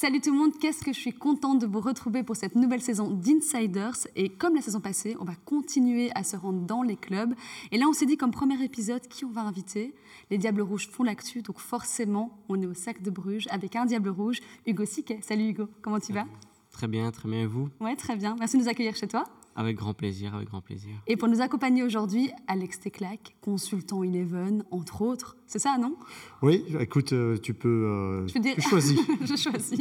[0.00, 2.80] Salut tout le monde, qu'est-ce que je suis contente de vous retrouver pour cette nouvelle
[2.80, 4.06] saison d'Insiders.
[4.16, 7.34] Et comme la saison passée, on va continuer à se rendre dans les clubs.
[7.70, 9.94] Et là, on s'est dit comme premier épisode qui on va inviter?
[10.30, 13.84] Les Diables Rouges font l'actu, donc forcément, on est au sac de Bruges avec un
[13.84, 15.20] Diable Rouge, Hugo Siquet.
[15.20, 16.24] Salut Hugo, comment tu vas?
[16.70, 17.42] Très bien, très bien.
[17.42, 17.68] Et vous?
[17.78, 18.36] Ouais, très bien.
[18.38, 19.24] Merci de nous accueillir chez toi.
[19.60, 20.90] Avec grand plaisir, avec grand plaisir.
[21.06, 25.36] Et pour nous accompagner aujourd'hui, Alex Teclac, consultant Eleven, entre autres.
[25.46, 25.96] C'est ça, non?
[26.42, 27.68] Oui, écoute, euh, tu peux.
[27.68, 28.98] Euh, Je veux dire- Tu choisis.
[29.20, 29.78] Je choisis.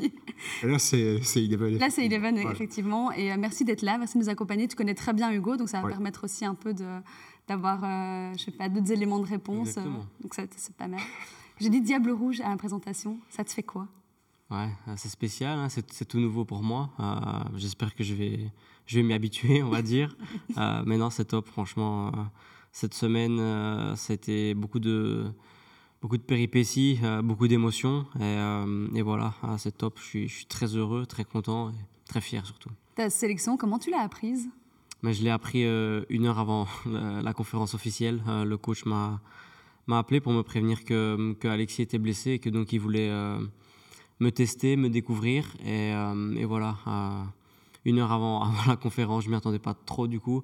[0.63, 1.77] Et là, c'est Eleven.
[1.77, 2.51] Là, c'est Eleven, Ouais.
[2.51, 3.11] effectivement.
[3.13, 4.67] Et euh, merci d'être là, merci de nous accompagner.
[4.67, 5.91] Tu connais très bien Hugo, donc ça va Ouais.
[5.91, 6.99] permettre aussi un peu de-
[7.47, 9.69] d'avoir, euh, je sais pas, d'autres éléments de réponse.
[9.69, 10.05] Exactement.
[10.21, 10.99] donc ça, c'est pas mal.
[11.59, 13.17] J'ai dit Diable Rouge à la présentation.
[13.29, 13.87] Ça te fait quoi?
[14.51, 16.89] Ouais, euh, c'est spécial, hein, c'est c'est tout nouveau pour moi.
[16.99, 17.13] Euh,
[17.57, 18.39] J'espère que je vais,
[18.89, 20.15] je vais m'y habituer, on va dire.
[20.57, 22.07] Euh, mais non, c'est top, franchement.
[22.07, 22.11] euh,
[22.71, 25.25] cette semaine, euh, c'était beaucoup de,
[26.01, 28.05] beaucoup de péripéties, euh, beaucoup d'émotions.
[28.17, 29.99] Et, euh, et voilà, euh, c'est top.
[29.99, 31.73] Je suis, je suis très heureux, très content et
[32.07, 32.71] très fier surtout.
[32.95, 34.49] Ta sélection, comment tu l'as apprise?
[35.03, 38.21] Mais je l'ai appris euh, une heure avant la, la conférence officielle.
[38.27, 39.21] Euh, le coach m'a
[39.87, 43.09] m'a appelé pour me prévenir que, que Alexis était blessé et que donc il voulait
[43.09, 43.39] euh,
[44.19, 45.45] me tester, me découvrir.
[45.65, 47.23] Et, euh, et voilà, euh,
[47.85, 50.43] une heure avant, avant la conférence, je m'y attendais pas trop du coup.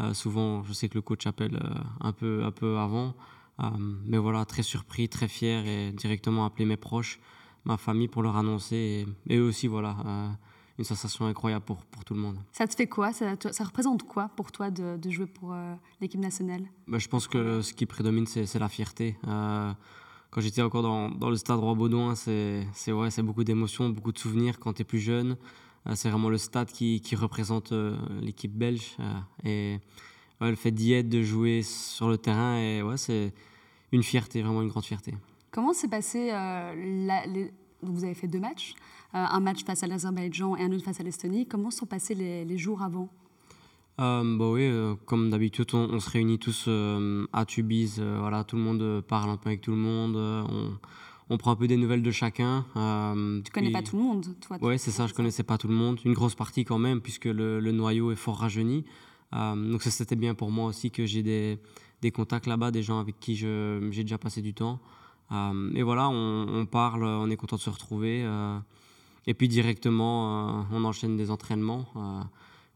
[0.00, 3.14] Euh, souvent, je sais que le coach appelle euh, un, peu, un peu avant.
[3.60, 3.64] Euh,
[4.06, 7.20] mais voilà, très surpris, très fier et directement appelé mes proches,
[7.64, 9.06] ma famille pour leur annoncer.
[9.28, 9.96] Et, et eux aussi, voilà,
[10.76, 12.38] une sensation incroyable pour, pour tout le monde.
[12.50, 13.12] Ça te fait quoi?
[13.12, 15.54] Ça, te- ça représente quoi pour toi de, de jouer pour
[16.00, 16.64] l'équipe nationale?
[16.88, 19.16] Bah, je pense que ce qui prédomine, c'est la fierté.
[19.22, 24.10] Quand j'étais encore dans, dans le stade Roi-Baudouin, c'est c'est- ouais, c'est beaucoup d'émotions, beaucoup
[24.10, 25.36] de souvenirs quand tu es plus jeune.
[25.86, 28.96] Euh, c'est vraiment le stade qui, qui représente euh, l'équipe belge.
[29.00, 29.12] euh,
[29.44, 29.80] et
[30.40, 33.32] ouais, le fait d'y être, de jouer sur le terrain, et, ouais, c'est
[33.92, 35.14] une fierté, vraiment une grande fierté.
[35.50, 38.74] Comment s'est passé la- les- donc Vous avez fait deux matchs,
[39.12, 41.46] un match face à l'Azerbaïdjan et un autre face à l'Estonie.
[41.46, 43.08] Comment sont passés les, les jours avant?
[44.00, 48.00] Euh, bah oui, euh, comme d'habitude, on, on se réunit tous euh, à Tubize.
[48.00, 50.16] voilà, tout le monde parle un peu avec tout le monde.
[50.16, 50.72] on,
[51.30, 52.66] on prend un peu des nouvelles de chacun.
[52.76, 55.56] euh, Tu connais puis- pas tout le monde, toi Ouais, c'est ça, je connaissais pas
[55.58, 55.98] tout le monde.
[56.04, 58.84] Une grosse partie quand même, puisque le, le noyau est fort rajeuni.
[59.34, 61.58] Euh, donc ça, c'était bien pour moi aussi que j'ai des,
[62.02, 64.80] des contacts là-bas, des gens avec qui j'ai déjà passé du temps.
[65.32, 68.22] Euh, et voilà, on, on parle, on est content de se retrouver.
[68.24, 68.58] euh,
[69.26, 71.86] et puis directement, on enchaîne des entraînements,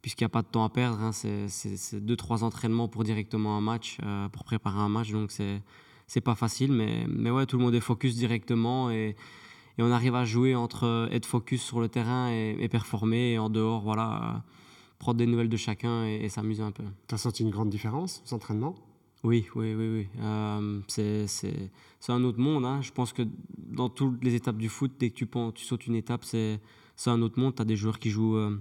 [0.01, 0.99] puisqu'il n'y a pas de temps à perdre.
[1.03, 3.99] hein, c'est c'est- c'est deux, trois entraînements pour directement un match,
[4.33, 5.11] pour préparer un match.
[5.13, 5.61] Donc c'est
[6.09, 8.91] c'est pas facile, mais, mais ouais, tout le monde est focus directement.
[8.91, 9.15] Et,
[9.79, 13.35] et on arrive à jouer entre euh, être focus sur le terrain et, et performer,
[13.35, 14.39] et en dehors, voilà, euh,
[14.99, 16.83] prendre des nouvelles de chacun et, et s'amuser un peu.
[17.07, 18.75] Tu as senti une grande différence aux entraînements?
[19.25, 20.09] Oui, oui, oui, oui.
[20.21, 21.71] Euh, c'est,
[22.09, 22.65] un autre monde.
[22.65, 22.81] hein.
[22.83, 23.23] Je pense que
[23.59, 26.61] dans toutes les étapes du foot, dès que tu, tu sautes une étape, c'est,
[26.95, 27.55] c'est un autre monde.
[27.55, 28.57] Tu as des joueurs qui jouent euh,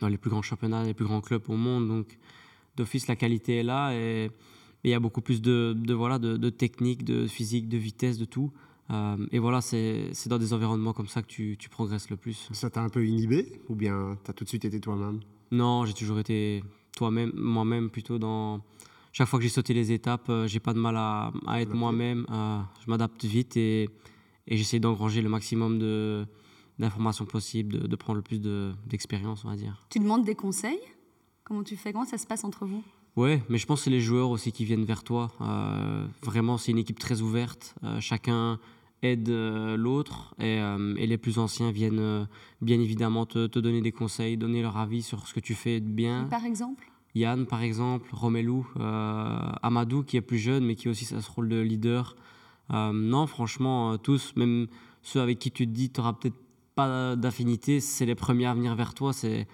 [0.00, 1.88] dans les plus grands championnats, les plus grands clubs au monde.
[1.88, 2.18] Donc,
[2.76, 4.30] d'office, la qualité est là et
[4.84, 7.76] et il y a beaucoup plus de, de, voilà, de, de technique, de physique, de
[7.78, 8.50] vitesse, de tout.
[8.90, 12.48] Euh, et voilà, c'est, dans des environnements comme ça que tu, tu progresses le plus.
[12.52, 15.20] Ça t'a un peu inhibé Ou bien tu as tout de suite été toi-même?
[15.52, 16.62] Non, j'ai toujours été
[16.96, 18.60] toi-même, moi-même plutôt dans.
[19.12, 21.74] Chaque fois que j'ai sauté les étapes, euh, j'ai pas de mal à, à être
[21.74, 22.26] moi-même.
[22.30, 23.88] euh, je m'adapte vite et,
[24.46, 26.24] et j'essaie d'engranger le maximum de
[26.78, 29.84] d'informations possibles, de, de prendre le plus de- d'expérience, on va dire.
[29.90, 30.80] Tu demandes des conseils?
[31.44, 31.92] Comment tu fais?
[31.92, 32.82] Comment ça se passe entre vous?
[33.16, 35.32] Ouais, mais je pense que c'est les joueurs aussi qui viennent vers toi.
[35.40, 37.74] Euh, vraiment, c'est une équipe très ouverte.
[37.82, 38.58] Euh, chacun
[39.02, 40.58] aide euh, l'autre et,
[40.96, 42.28] et les plus anciens viennent
[42.60, 45.80] bien évidemment te, te donner des conseils, donner leur avis sur ce que tu fais
[45.80, 46.28] de bien.
[46.30, 46.86] Par exemple?
[47.14, 48.62] Yann, par exemple, Romelu,
[49.62, 52.14] Amadou, qui est plus jeune, mais qui a aussi ce rôle de leader.
[52.70, 54.68] Non, franchement, tous, même
[55.02, 56.36] ceux avec qui tu te dis tu n'auras peut-être
[56.74, 59.12] pas d'affinité, c'est les premiers à venir vers toi.
[59.12, 59.48] C'est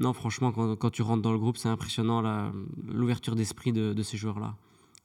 [0.00, 2.50] Non, franchement, quand, quand tu rentres dans le groupe, c'est impressionnant
[2.88, 4.56] l'ouverture d'esprit de, de ces joueurs-là.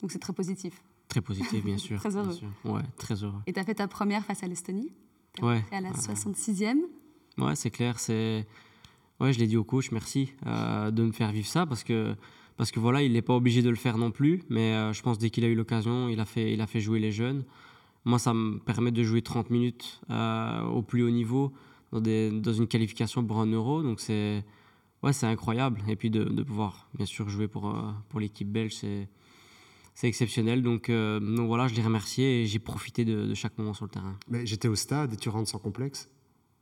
[0.02, 0.82] Donc c'est très positif.
[1.08, 1.98] Très positif, bien sûr.
[2.00, 2.32] Très heureux.
[2.32, 2.48] sûr.
[2.64, 3.40] Ouais, très heureux.
[3.46, 4.90] Et tu as fait ta première face à l'Estonie
[5.42, 5.62] Ouais.
[5.70, 6.78] à la Euh, 66e.
[7.38, 7.98] Ouais, c'est clair.
[8.00, 8.46] C'est
[9.20, 12.14] ouais, je l'ai dit au coach, merci euh, de me faire vivre ça parce que
[12.56, 15.02] parce que voilà, il n'est pas obligé de le faire non plus, mais euh, je
[15.02, 17.44] pense dès qu'il a eu l'occasion, il a fait il a fait jouer les jeunes.
[18.06, 21.52] Moi, ça me permet de jouer 30 minutes euh, au plus haut niveau
[21.92, 24.42] dans des dans une qualification pour un euro, donc c'est
[25.02, 25.82] ouais, c'est incroyable.
[25.88, 29.08] Et puis de, de pouvoir bien sûr jouer pour euh, pour l'équipe belge, c'est
[29.94, 30.62] c'est exceptionnel.
[30.62, 33.86] Donc, euh, donc voilà, je les remercie et j'ai profité de, de chaque moment sur
[33.86, 34.18] le terrain.
[34.28, 36.10] Mais j'étais au stade et tu rentres sans complexe?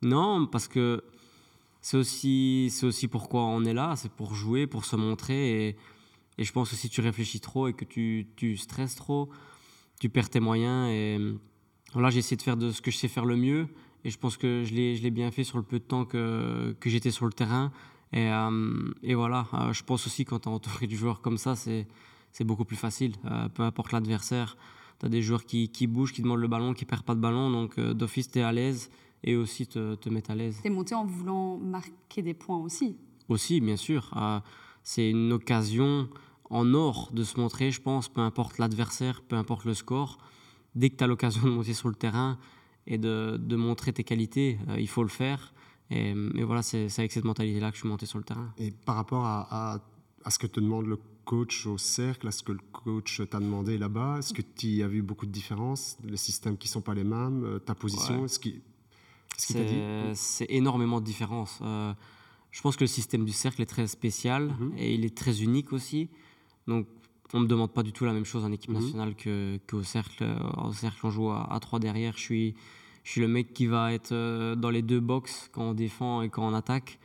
[0.03, 1.03] Non, parce que
[1.81, 5.69] c'est aussi, c'est aussi pourquoi on est là, c'est pour jouer, pour se montrer.
[5.69, 5.77] Et,
[6.39, 9.31] et je pense que si tu réfléchis trop et que tu, tu stresses trop,
[9.99, 10.89] tu perds tes moyens.
[10.91, 11.19] Et
[11.93, 13.67] voilà, j'ai essayé de faire de ce que je sais faire le mieux.
[14.05, 16.05] Et je pense que je l'ai je l'ai bien fait sur le peu de temps
[16.05, 17.73] que, que j'étais sur le terrain.
[18.14, 21.37] Et, euh, et voilà, euh, je pense aussi quand tu es entouré du joueur comme
[21.37, 21.87] ça, c'est
[22.40, 23.12] beaucoup plus facile.
[23.26, 24.56] Euh, peu importe l'adversaire,
[25.00, 27.20] tu as des joueurs qui, qui bougent, qui demandent le ballon, qui perdent pas de
[27.20, 27.50] ballon.
[27.50, 28.90] Donc d'office, tu es à l'aise
[29.25, 30.61] et aussi te, te mettre à l'aise.
[30.62, 32.96] T'es monté en voulant marquer des points aussi.
[33.28, 34.11] Aussi, bien sûr.
[34.16, 34.38] Euh,
[34.82, 36.08] c'est une occasion
[36.50, 40.19] en or de se montrer, je pense, peu importe l'adversaire, peu importe le score.
[40.75, 42.38] Dès que tu as l'occasion de monter sur le terrain
[42.87, 45.55] et de, de montrer tes qualités, euh, il faut le faire.
[45.91, 48.53] Et, et voilà, c'est avec cette mentalité-là que je suis monté sur le terrain.
[48.59, 49.79] Et par rapport à, à,
[50.25, 53.39] à ce que te demande le coach au cercle, à ce que le coach t'a
[53.39, 56.81] demandé là-bas, est-ce que tu as vu beaucoup de différences Les systèmes qui ne sont
[56.83, 58.29] pas les mêmes, euh, ta position, Ouais.
[58.29, 58.63] qu'il
[59.57, 59.81] t'a dit?
[60.15, 61.59] C'est énormément de différences.
[61.63, 61.93] Euh,
[62.51, 64.73] je pense que le système du cercle est très spécial Mhm.
[64.79, 66.09] et il est très unique aussi.
[66.67, 66.87] Donc,
[67.33, 68.81] on ne me demande pas du tout la même chose en équipe Mhm.
[68.81, 69.15] nationale
[69.69, 70.23] qu'au cercle.
[70.25, 72.15] Euh, Au cercle, on joue à, à 3 derrière.
[72.17, 72.55] Je suis,
[73.05, 76.23] je suis le mec qui va être euh, dans les deux box quand on défend
[76.23, 76.99] et quand on attaque.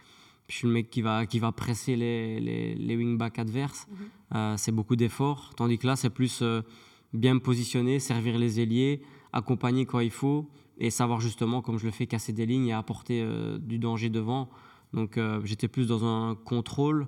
[0.47, 3.87] Je suis le mec qui va, qui va presser les, les, les wingbacks adverses.
[4.33, 5.53] Euh, c'est beaucoup d'efforts.
[5.55, 6.61] Tandis que là, c'est plus euh,
[7.13, 10.49] bien positionner, servir les ailiers, accompagner quand il faut
[10.79, 14.09] et savoir justement, comme je le fais, casser des lignes et apporter euh, du danger
[14.09, 14.49] devant.
[14.91, 17.07] Donc j'étais plus dans un contrôle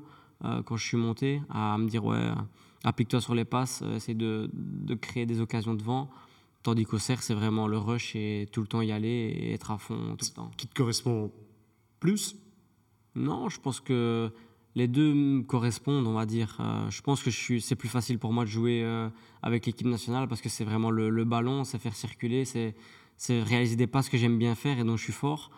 [0.65, 2.29] quand je suis monté, à me dire, ouais,
[2.83, 6.11] applique-toi sur les passes, essaye de, de créer des occasions devant.
[6.63, 9.71] Tandis qu'au cerf, c'est vraiment le rush et tout le temps y aller et être
[9.71, 10.51] à fond tout le temps.
[10.57, 11.31] Qui te correspond
[11.99, 12.35] plus?
[13.15, 14.31] Non, je pense que
[14.75, 16.57] les deux me correspondent, on va dire.
[16.59, 19.09] Euh, je pense que je suis, c'est plus facile pour moi de jouer euh,
[19.41, 22.75] avec l'équipe nationale parce que c'est vraiment le, le ballon, c'est faire circuler, c'est,
[23.17, 25.49] c'est réaliser des passes que j'aime bien faire et dont je suis fort.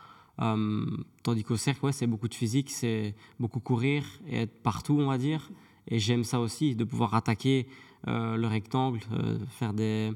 [0.41, 0.85] Euh,
[1.21, 5.07] tandis qu'au cercle, ouais, c'est beaucoup de physique, c'est beaucoup courir et être partout, on
[5.07, 5.51] va dire.
[5.89, 7.67] Et j'aime ça aussi, de pouvoir attaquer
[8.05, 8.99] le rectangle,
[9.49, 10.11] faire des,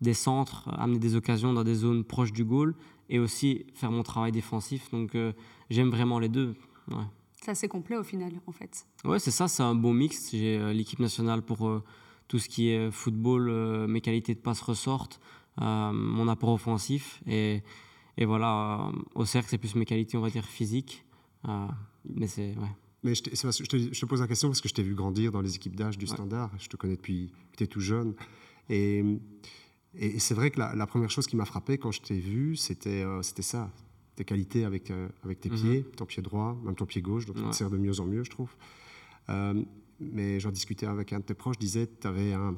[0.00, 2.74] des centres, amener des occasions dans des zones proches du goal
[3.08, 4.90] et aussi faire mon travail défensif.
[4.90, 5.32] Donc euh,
[5.68, 6.54] j'aime vraiment les deux.
[6.88, 7.04] Ouais.
[7.42, 8.86] C'est assez complet au final, en fait.
[9.04, 10.30] Ouais, c'est ça, c'est un bon mix.
[10.32, 11.82] J'ai euh, l'équipe nationale pour euh,
[12.28, 15.20] tout ce qui est football, euh, mes qualités de passe ressortent,
[15.60, 17.22] euh, mon apport offensif.
[17.26, 17.62] Et,
[18.18, 21.04] et voilà, euh, au cercle, c'est plus mes qualités, on va dire, physiques.
[21.48, 21.66] Euh,
[22.04, 22.54] mais c'est.
[22.56, 22.68] Ouais.
[23.02, 24.68] Mais je, te- c'est parce que je, te, je te pose la question parce que
[24.68, 26.12] je t'ai vu grandir dans les équipes d'âge du Ouais.
[26.12, 26.50] standard.
[26.58, 28.14] Je te connais depuis que tu es tout jeune.
[28.68, 29.02] Et,
[29.96, 32.56] et c'est vrai que la, la première chose qui m'a frappé quand je t'ai vu,
[32.56, 33.70] c'était euh, c'était ça.
[34.16, 35.56] Tes qualités avec, euh, avec tes Mhm.
[35.56, 37.50] pieds, ton pied droit, même ton pied gauche, donc Ouais.
[37.50, 38.50] te sert de mieux en mieux, je trouve.
[39.28, 39.54] Euh,
[40.00, 42.56] mais j'en discutais avec un de tes proches, disait tu avais un,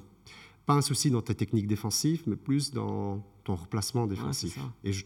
[0.67, 4.59] pas un souci dans tes techniques défensives, mais plus dans ton replacement défensif.
[4.85, 5.05] et je,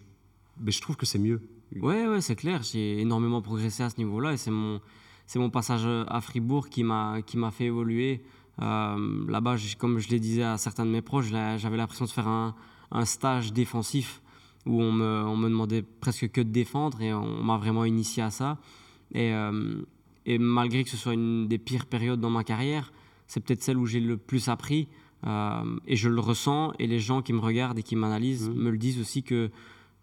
[0.61, 1.41] mais je trouve que c'est mieux.
[1.81, 2.63] Ouais, ouais, c'est clair.
[2.63, 4.81] J'ai énormément progressé à ce niveau-là et c'est mon,
[5.27, 8.23] c'est mon passage à Fribourg qui m'a fait évoluer.
[8.63, 12.29] Euh, là-bas, comme je le disais à certains de mes proches, j'avais l'impression de faire
[12.29, 12.55] un,
[12.91, 14.23] un stage défensif
[14.65, 18.23] où on me, on me demandait presque que de défendre et on m'a vraiment initié
[18.23, 18.59] à ça.
[19.13, 19.83] Et, euh,
[20.25, 22.93] et malgré que ce soit une des pires périodes dans ma carrière,
[23.29, 24.89] c'est peut-être celle où j'ai le plus appris.
[25.27, 28.57] Euh, et je le ressens et les gens qui me regardent et qui m'analysent Mhm.
[28.57, 29.51] me le disent aussi que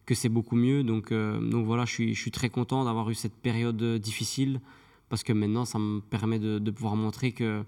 [0.05, 0.83] que c'est beaucoup mieux.
[0.83, 4.59] Donc, euh, donc voilà, je suis, je suis très content d'avoir eu cette période difficile
[5.07, 7.63] parce que maintenant, ça me permet de, de pouvoir montrer que,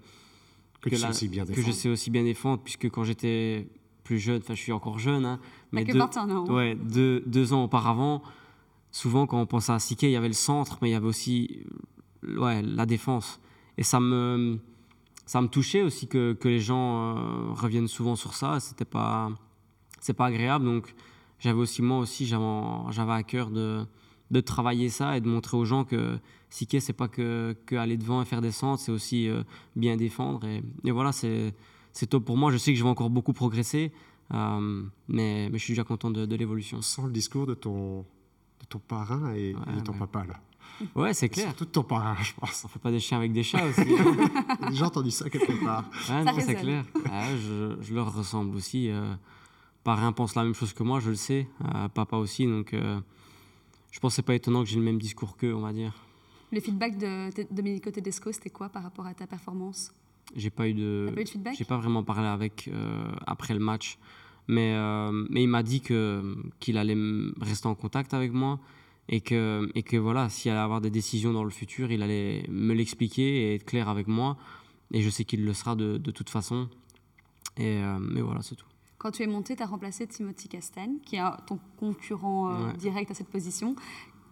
[0.86, 1.66] Que, que tu sais la- aussi bien que défendre.
[1.66, 3.68] je sais aussi bien défendre, puisque quand j'étais
[4.04, 5.40] plus jeune, enfin je suis encore jeune, hein,
[5.72, 5.98] Mais que deux,
[6.52, 8.22] ouais, deux, deux ans auparavant,
[8.92, 11.06] souvent quand on pensait à Siké, il y avait le centre, mais il y avait
[11.06, 11.64] aussi
[12.24, 13.40] euh, ouais, la défense.
[13.78, 14.58] Et ça me,
[15.26, 18.60] ça me touchait aussi que, que les gens euh, reviennent souvent sur ça.
[18.60, 19.30] C'était pas,
[20.00, 20.64] c'est pas agréable.
[20.64, 20.94] Donc
[21.40, 22.44] j'avais aussi moi aussi j'avais,
[22.90, 23.84] j'avais à cœur de,
[24.30, 26.18] de travailler ça et de montrer aux gens que
[26.50, 29.42] Siké c'est pas que, que aller devant et faire des centres, c'est aussi euh,
[29.74, 30.46] bien défendre.
[30.46, 31.54] Et, et voilà, c'est,
[31.92, 32.50] c'est top pour moi.
[32.52, 33.92] Je sais que je vais encore beaucoup progresser,
[34.32, 36.78] euh, mais, mais je suis déjà content de, de l'évolution.
[36.78, 39.98] On sent le discours de ton, de ton parrain et, Ouais, et de ton ouais.
[39.98, 40.40] papa, là.
[40.94, 41.46] Ouais, c'est clair.
[41.46, 42.62] Surtout de ton parrain, je pense.
[42.64, 43.82] On fait pas des chiens avec des chats aussi.
[44.62, 45.84] J'ai déjà entendu ça quelque part.
[46.10, 46.84] Non, c'est clair.
[47.04, 48.90] Je, je leur ressemble aussi.
[48.90, 49.14] Euh,
[49.84, 51.48] parrain pense la même chose que moi, je le sais.
[51.74, 53.00] Euh, papa aussi, donc euh,
[53.96, 55.94] je pense que c'est pas étonnant que j'ai le même discours qu'eux, on va dire.
[56.52, 59.90] Le feedback de de Domenico Tedesco, c'était quoi par rapport à ta performance?
[60.36, 61.54] J'ai pas eu de, pas eu de feedback?
[61.56, 63.96] j'ai pas vraiment parlé avec euh, après le match,
[64.48, 66.98] mais euh, mais il m'a dit que qu'il allait
[67.40, 68.60] rester en contact avec moi
[69.08, 72.44] et que et que voilà, s'il allait avoir des décisions dans le futur, il allait
[72.50, 74.36] me l'expliquer et être clair avec moi.
[74.92, 76.68] Et je sais qu'il le sera de, de toute façon.
[77.56, 78.65] Et euh, mais voilà, c'est tout.
[78.98, 82.76] Quand tu es monté, tu as remplacé Timothy Castagne, qui est ton concurrent euh, Ouais.
[82.76, 83.76] direct à cette position.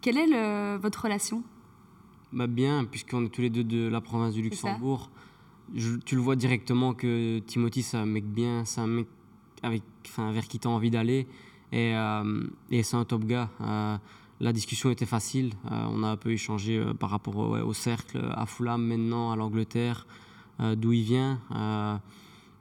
[0.01, 1.43] Quelle est le- votre relation?
[2.33, 4.41] Bah bien, puisqu'on est tous les deux de la province du.
[4.41, 5.09] Luxembourg.
[5.73, 9.07] Je- tu le vois directement que Timothy, c'est un mec bien, c'est un mec
[9.63, 11.27] avec, enfin, vers qui tu as envie d'aller.
[11.71, 11.93] Et,
[12.71, 13.49] et c'est un top gars.
[14.41, 15.53] la discussion était facile.
[15.71, 20.05] on a un peu échangé par rapport au, cercle, à Fulham maintenant, à l'Angleterre,
[20.59, 21.39] d'où il vient.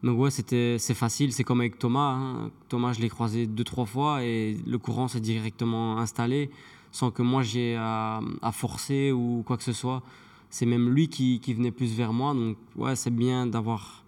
[0.04, 1.32] Donc ouais, c'était c'est facile.
[1.32, 2.12] C'est comme avec Thomas.
[2.12, 2.50] Hein.
[2.68, 6.50] Thomas, je l'ai croisé deux trois fois et le courant s'est directement installé
[6.92, 8.20] sans que moi j'ai à,
[8.52, 10.02] forcer ou quoi que ce soit.
[10.50, 12.34] C'est même lui qui, qui, venait plus vers moi.
[12.34, 14.04] Donc ouais, c'est bien d'avoir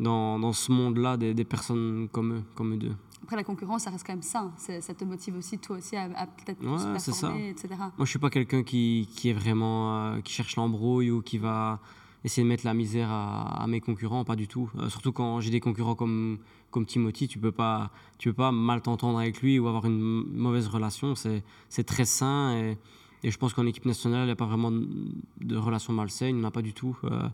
[0.00, 2.94] dans, dans, ce monde-là des, des, personnes comme eux, comme eux deux.
[3.22, 4.50] Après, la concurrence, ça reste quand même ça.
[4.56, 7.68] Ça te motive aussi, toi aussi, à, peut-être plus performer, etc.
[7.78, 9.96] Moi, je suis pas quelqu'un qui, qui, est vraiment...
[9.96, 11.80] Euh, qui cherche l'embrouille ou qui va
[12.26, 14.68] essayer de mettre la misère à, mes concurrents, pas du tout.
[14.76, 16.38] Euh, surtout quand j'ai des concurrents comme,
[16.72, 20.24] comme Timothy, tu peux pas, tu peux pas mal t'entendre avec lui ou avoir une
[20.34, 21.14] mauvaise relation.
[21.14, 22.78] C'est très sain et,
[23.22, 26.38] et je pense qu'en équipe nationale, il n'y a pas vraiment de relation malsaine, il
[26.40, 26.98] n'y en a pas du tout.
[27.04, 27.28] Euh,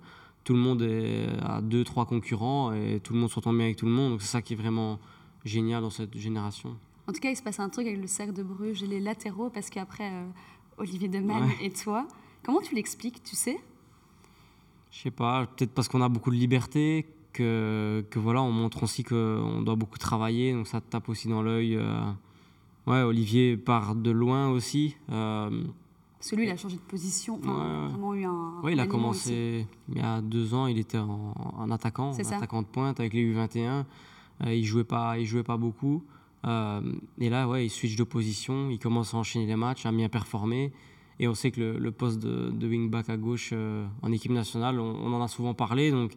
[0.44, 3.76] tout le monde est à deux, trois concurrents et tout le monde s'entend bien avec
[3.76, 4.12] tout le monde.
[4.12, 5.00] Donc c'est ça qui est vraiment
[5.44, 6.76] génial dans cette génération.
[7.08, 9.00] En tout cas, il se passe un truc avec le cercle de Bruges et les
[9.00, 10.26] latéraux parce qu'après euh,
[10.76, 12.06] Olivier Deman et toi,
[12.44, 13.58] comment tu l'expliques, tu sais?
[14.92, 18.82] Je sais pas, peut-être parce qu'on a beaucoup de liberté, que, que voilà, on montre
[18.82, 21.76] aussi qu'on doit beaucoup travailler, donc ça tape aussi dans l'œil.
[21.76, 22.12] Euh.
[22.86, 24.96] Ouais, Olivier part de loin aussi.
[25.10, 25.64] Euh...
[26.20, 28.60] Celui, il a changé de position, enfin, vraiment eu un.
[28.62, 32.62] Oui, il a commencé il y a deux ans, il était en, attaquant, en attaquant
[32.62, 33.84] de pointe avec les U21.
[34.44, 36.04] Euh, il jouait pas, il jouait pas beaucoup.
[36.46, 36.80] Euh,
[37.18, 40.08] et là, ouais, il switch de position, il commence à enchaîner les matchs, à bien
[40.08, 40.72] performer.
[41.18, 44.80] Et on sait que le, poste de, de wingback à gauche euh, en équipe nationale,
[44.80, 45.90] on, en a souvent parlé.
[45.90, 46.12] Donc,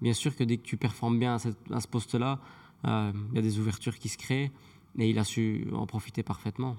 [0.00, 2.38] bien sûr que dès que tu performes bien à, ce poste-là,
[2.86, 4.50] euh, il y a des ouvertures qui se créent.
[4.98, 6.76] Et il a su en profiter parfaitement.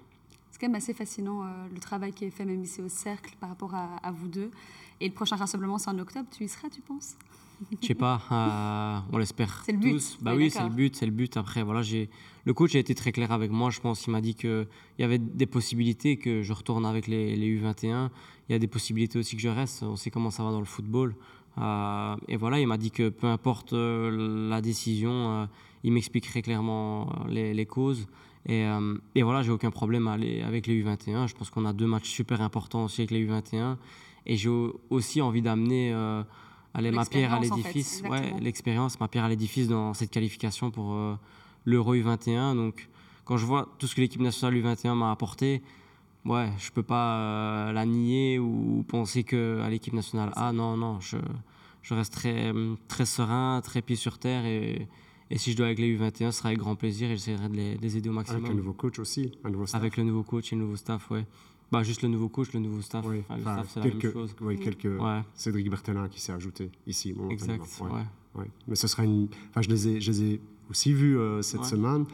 [0.52, 3.36] C'est quand même assez fascinant euh, le travail qui est fait, même ici au cercle,
[3.40, 4.52] par rapport à, vous deux.
[5.00, 6.28] Et le prochain rassemblement, c'est en octobre.
[6.32, 7.16] Tu y seras, tu penses?
[7.82, 9.64] Je sais pas, on l'espère.
[9.66, 10.18] C'est le but.
[10.22, 11.38] Bah oui, c'est le but, c'est le but.
[11.38, 12.10] Après, voilà, j'ai
[12.46, 13.70] le coach a été très clair avec moi.
[13.70, 14.68] Je pense, il m'a dit qu'il
[15.00, 18.10] y avait des possibilités que je retourne avec les, U21.
[18.50, 19.84] Il y a des possibilités aussi que je reste.
[19.84, 21.16] On sait comment ça va dans le football.
[21.58, 25.46] Euh, et voilà, il m'a dit que peu importe euh, la décision, euh,
[25.84, 28.08] il m'expliquerait clairement les, causes.
[28.46, 28.66] Et,
[29.16, 31.28] et voilà, j'ai aucun problème à aller avec les U21.
[31.28, 33.78] Je pense qu'on a deux matchs super importants aussi avec les U21.
[34.26, 34.50] Et j'ai
[34.90, 35.94] aussi envie d'amener
[36.74, 38.04] ma pierre à l'édifice.
[38.10, 40.98] ouais, l'expérience, ma pierre à l'édifice dans cette qualification pour
[41.66, 42.56] l'Euro U21.
[42.56, 42.90] Donc,
[43.26, 45.62] quand je vois tout ce que l'équipe nationale U21 m'a apporté,
[46.26, 50.78] ouais, je peux pas euh, la nier ou penser que à l'équipe nationale A, non,
[50.78, 51.18] non, je,
[51.82, 52.52] je reste très,
[52.88, 54.88] très serein, très pied sur terre et,
[55.30, 57.56] et si je dois avec les U21, ce sera avec grand plaisir et j'essaierai de
[57.82, 58.44] les, aider au maximum.
[58.44, 59.82] Avec le nouveau coach aussi, un nouveau staff.
[59.82, 61.26] Avec le nouveau coach et le nouveau staff, ouais.
[61.72, 63.04] Bah, juste le nouveau coach, le nouveau staff.
[63.08, 63.24] Oui.
[63.30, 64.36] le staff, c'est la même chose.
[64.42, 64.92] Oui, quelques...
[65.34, 67.16] Cédric Berthelin qui s'est ajouté ici.
[67.32, 67.90] Exact, ouais.
[68.36, 68.46] Ouais.
[68.68, 69.28] Mais ce sera une...
[69.50, 70.42] Enfin, je les ai, je les ai
[70.74, 72.06] aussi vu euh, cette semaine.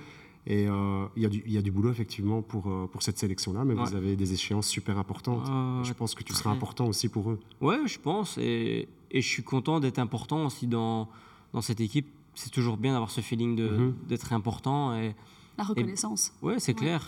[0.46, 3.74] Et euh, il y, y, a du boulot effectivement pour, euh, pour cette sélection-là, mais
[3.74, 5.46] vous avez des échéances super importantes.
[5.86, 7.40] je pense que tu seras important aussi pour eux.
[7.62, 8.38] Ouais, je pense.
[8.38, 11.08] Et, et je suis content d'être important aussi dans,
[11.54, 12.08] dans cette équipe.
[12.36, 13.96] C'est toujours bien d'avoir ce feeling mhm.
[14.08, 14.96] d'être important.
[14.96, 15.16] Et,
[15.58, 16.34] La reconnaissance.
[16.42, 17.02] ouais, c'est clair.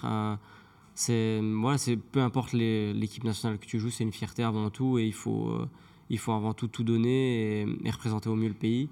[0.94, 5.00] c'est voilà, c'est peu importe l'équipe nationale que tu joues, c'est une fierté avant tout
[5.00, 5.50] et il faut
[6.10, 8.90] il faut avant tout tout donner et représenter au mieux le pays.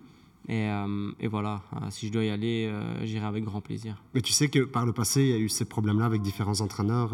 [0.50, 4.02] Euh, et, voilà, euh, si je dois y aller, euh, j'irai avec grand plaisir.
[4.14, 6.62] Mais tu sais que par le passé, il y a eu ces problèmes-là avec différents
[6.62, 7.14] entraîneurs.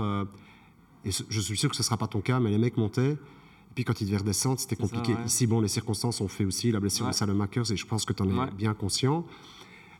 [1.04, 3.12] et je suis sûr que ce ne sera pas ton cas, mais les mecs montaient.
[3.12, 5.16] Et puis quand ils devaient redescendre, c'était compliqué.
[5.26, 8.14] Ici, bon, les circonstances ont fait aussi la blessure de Salomakers, et je pense que
[8.14, 9.26] tu en es bien conscient.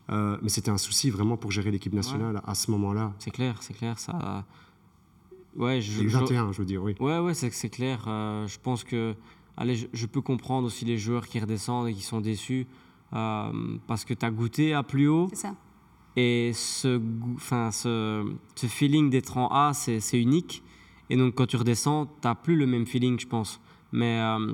[0.10, 3.14] mais c'était un souci vraiment pour gérer l'équipe nationale à ce moment-là.
[3.20, 4.00] C'est clair, c'est clair.
[4.00, 4.46] Ça...
[5.58, 6.96] Ouais, je, 21, je veux dire, oui.
[7.00, 8.00] Ouais, ouais, c'est clair.
[8.06, 9.14] je pense que
[9.58, 12.66] allez, je, je, peux comprendre aussi les joueurs qui redescendent et qui sont déçus.
[13.14, 15.28] Euh, parce que tu as goûté à plus haut.
[15.30, 15.56] C'est ça.
[16.18, 17.02] Et ce,
[17.36, 20.64] enfin, ce, ce feeling d'être en A, c'est unique.
[21.10, 23.62] Et donc, quand tu redescends, tu n'as plus le même feeling, je pense.
[23.92, 24.54] Mais, euh,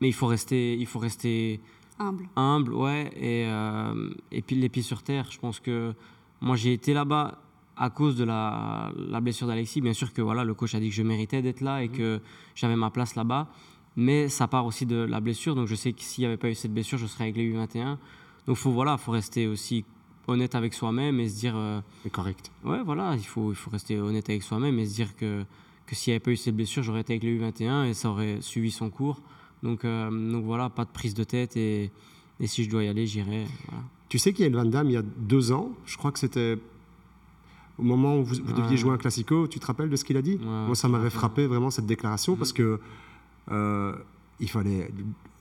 [0.00, 1.60] mais il faut rester, il faut rester
[1.98, 2.28] humble.
[2.36, 3.10] Humble, ouais.
[3.16, 5.28] Et, euh, et puis les pieds sur terre.
[5.30, 5.94] Je pense que
[6.40, 7.38] moi, j'ai été là-bas
[7.76, 9.80] à cause de la, la blessure d'Alexis.
[9.80, 11.92] Bien sûr que voilà, le coach a dit que je méritais d'être là et mmh.
[11.92, 12.20] que
[12.54, 13.48] j'avais ma place là-bas
[13.96, 15.54] mais ça part aussi de la blessure.
[15.54, 17.52] Donc je sais que s'il n'y avait pas eu cette blessure, je serais avec les
[17.52, 17.96] U21.
[18.46, 19.84] Donc faut voilà, faut rester aussi
[20.26, 21.54] honnête avec soi-même et se dire.
[21.56, 21.80] Euh,
[22.10, 22.50] correct.
[22.64, 25.44] Ouais, voilà, il faut il faut rester honnête avec soi-même et se dire que
[25.86, 28.10] que s'il n'y avait pas eu cette blessure, j'aurais été avec les U21 et ça
[28.10, 29.20] aurait suivi son cours.
[29.62, 31.90] Donc euh, donc voilà, pas de prise de tête et,
[32.40, 33.46] et si je dois y aller, j'irai.
[34.08, 36.12] Tu sais qu'il y a une Van Damme il y a deux ans, je crois
[36.12, 36.58] que c'était
[37.78, 40.22] au moment où vous, deviez jouer un classico, tu te rappelles de ce qu'il a
[40.22, 40.38] dit?
[40.38, 42.78] Moi, ça m'avait frappé vraiment cette déclaration parce que
[43.50, 43.96] euh,
[44.40, 44.90] il fallait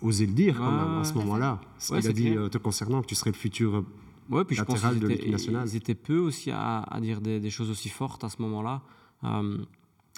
[0.02, 1.60] oser le dire quand même à ce moment-là.
[1.78, 3.84] Ce qu'il a dit euh, te concernant, que tu serais le futur
[4.30, 5.68] ouais, puis je pense de l'équipe nationale.
[5.68, 8.82] Ils étaient peu aussi à, dire des, choses aussi fortes à ce moment-là.
[9.24, 9.58] Euh,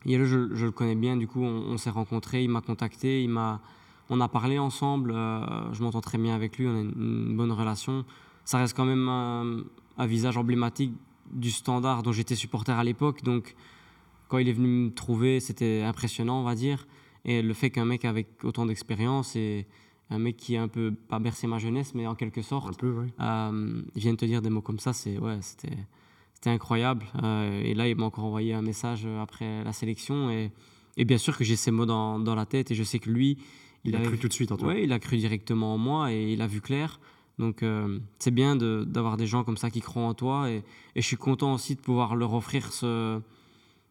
[0.06, 3.62] je, je, le connais bien, du coup, on, s'est rencontrés, il m'a contacté, il m'a,
[4.10, 7.52] on a parlé ensemble, euh, je m'entends très bien avec lui, on a une, bonne
[7.52, 8.06] relation.
[8.46, 10.94] Ça reste quand même un, visage emblématique
[11.32, 13.56] du standard dont j'étais supporter à l'époque, donc
[14.28, 16.86] quand il est venu me trouver, c'était impressionnant, on va dire.
[17.26, 19.66] Et le fait qu'un mec avec autant d'expérience et
[20.10, 22.74] un mec qui a un peu, pas bercé ma jeunesse, mais en quelque sorte, un
[22.74, 25.78] peu, euh, vienne te dire des mots comme ça, c'est, ouais, c'était,
[26.46, 27.06] incroyable.
[27.24, 30.30] Euh, et là, il m'a encore envoyé un message après la sélection.
[30.30, 30.52] Et,
[30.98, 33.10] et bien sûr que j'ai ces mots dans, dans, la tête et je sais que
[33.10, 33.38] lui,
[33.86, 34.74] il, a cru tout de suite en toi.
[34.74, 37.00] Oui, il a cru directement en moi et il a vu clair.
[37.40, 40.58] Donc euh, c'est bien d'avoir des gens comme ça qui croient en toi et,
[40.96, 43.20] et, je suis content aussi de pouvoir leur offrir ce,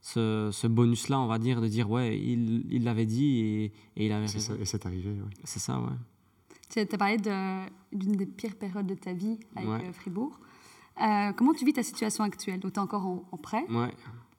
[0.02, 3.64] ce, ce bonus-là, on va dire, de dire ouais, il l'avait dit et,
[3.96, 4.56] et, il avait raison.
[4.60, 5.30] et c'est arrivé, oui.
[5.44, 5.96] C'est ça, ouais.
[6.72, 10.40] Tu as parlé d'une des pires périodes de ta vie avec euh, Fribourg.
[11.00, 12.60] Euh, comment tu vis ta situation actuelle?
[12.60, 13.64] Tu es encore en, prêt.
[13.68, 13.92] Ouais.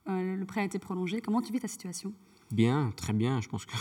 [0.10, 1.22] Euh, le prêt a été prolongé.
[1.22, 2.12] Comment tu vis ta situation?
[2.52, 3.40] Bien, très bien.
[3.40, 3.74] Je pense que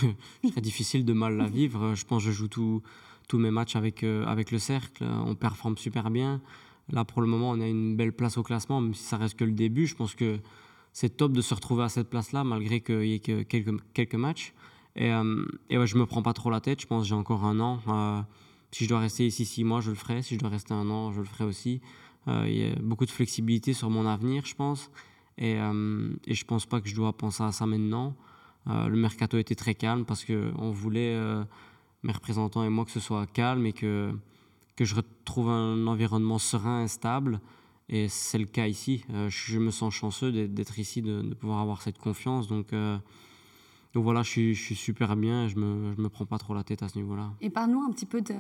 [0.43, 1.95] c'est très difficile de mal la vivre.
[1.95, 5.03] Je pense que je joue tous mes matchs avec, avec le cercle.
[5.03, 6.43] On performe super bien.
[6.91, 9.39] Là, pour le moment, on a une belle place au classement, même si ça reste
[9.39, 9.87] que le début.
[9.87, 10.39] Je pense que
[10.93, 14.15] c'est top de se retrouver à cette place-là, malgré qu'il y ait que quelques, quelques
[14.15, 14.53] matchs.
[14.95, 16.81] Et, euh, et je me prends pas trop la tête.
[16.81, 17.81] Je pense j'ai encore un an.
[17.89, 18.21] Euh,
[18.71, 20.23] si je dois rester ici six mois, je le ferai.
[20.23, 21.81] Si je dois rester un an, je le ferai aussi.
[22.29, 24.91] Euh, il y a beaucoup de flexibilité sur mon avenir, je pense.
[25.39, 28.15] Et, et je pense pas que je dois penser à ça maintenant.
[28.67, 31.19] le mercato était très calme parce qu'on voulait,
[32.03, 34.13] mes représentants et moi, que ce soit calme et que,
[34.77, 37.41] que je retrouve un environnement serein et stable.
[37.93, 39.05] Et c'est le cas ici.
[39.11, 42.49] Euh, je me sens chanceux d'être ici, de, pouvoir avoir cette confiance.
[42.49, 42.97] Donc, euh,
[43.93, 45.47] donc voilà, je suis, je suis, super bien.
[45.47, 47.31] Je ne me, je me prends pas trop la tête à ce niveau-là.
[47.43, 48.35] Et parle-nous un petit peu de,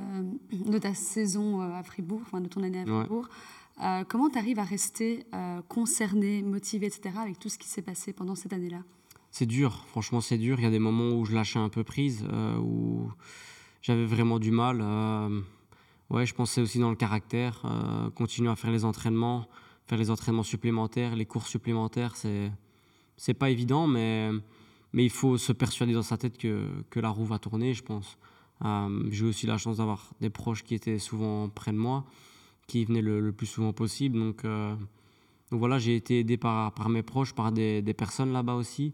[0.52, 3.28] de, ta saison euh, à Fribourg, enfin de ton année à Fribourg.
[4.08, 5.26] comment tu arrives à rester
[5.68, 8.82] concerné, motivé, etc., avec tout ce qui s'est passé pendant cette année-là?
[9.30, 10.60] C'est dur, franchement, c'est dur.
[10.60, 12.24] Il y a des moments où je lâchais un peu prise,
[12.58, 13.10] où
[13.82, 14.80] j'avais vraiment du mal
[16.12, 19.48] ouais, je pensais aussi dans le caractère, euh, continuer à faire les entraînements,
[19.86, 22.52] faire les entraînements supplémentaires, les cours supplémentaires, c'est
[23.16, 24.30] c'est pas évident, mais
[24.92, 27.82] mais il faut se persuader dans sa tête que, que la roue va tourner, je
[27.82, 28.18] pense.
[28.64, 32.04] Euh, j'ai aussi la chance d'avoir des proches qui étaient souvent près de moi,
[32.66, 34.18] qui venaient le, plus souvent possible.
[34.18, 34.74] Donc, euh,
[35.50, 38.92] donc voilà, j'ai été aidé par, par mes proches, par des, des personnes là-bas aussi.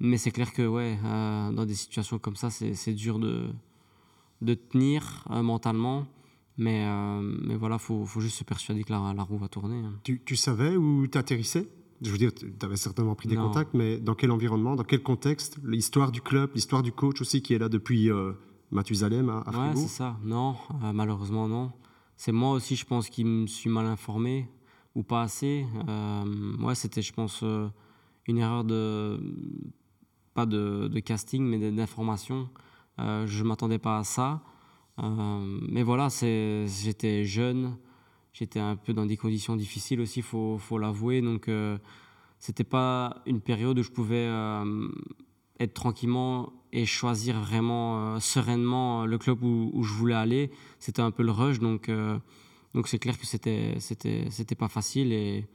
[0.00, 3.48] Mais c'est clair que ouais, euh, dans des situations comme ça, c'est dur de,
[4.42, 6.06] de tenir mentalement.
[6.58, 9.48] Mais, euh, mais voilà, il faut, faut, juste se persuader que la, la roue va
[9.48, 9.76] tourner.
[9.76, 9.94] Hein.
[10.02, 11.68] Tu, tu, savais où tu atterrissais
[12.02, 15.00] Je veux dire, tu avais certainement pris des contacts, mais dans quel environnement, dans quel
[15.00, 15.58] contexte?
[15.64, 18.32] L'histoire du club, l'histoire du coach aussi qui est là depuis euh,
[18.72, 20.16] Mathusalem à, à Ouais, c'est ça.
[20.24, 21.70] Non, euh, malheureusement, non.
[22.16, 24.48] C'est moi aussi, je pense, qui me suis mal informé
[24.96, 25.64] ou pas assez.
[25.88, 27.44] Euh, ouais, c'était, je pense,
[28.26, 29.20] une erreur de.
[30.34, 32.48] pas de, de casting, mais d'information.
[32.98, 34.42] je ne m'attendais pas à ça.
[35.02, 37.76] Euh, mais voilà, j'étais jeune,
[38.32, 41.20] j'étais un peu dans des conditions difficiles aussi, faut, faut l'avouer.
[41.20, 41.78] Donc, euh,
[42.38, 44.88] c'était pas une période où je pouvais euh,
[45.60, 50.50] être tranquillement et choisir vraiment sereinement le club où, je voulais aller.
[50.78, 51.90] C'était un peu le rush, donc
[52.86, 55.46] c'est clair que c'était c'était c'était pas facile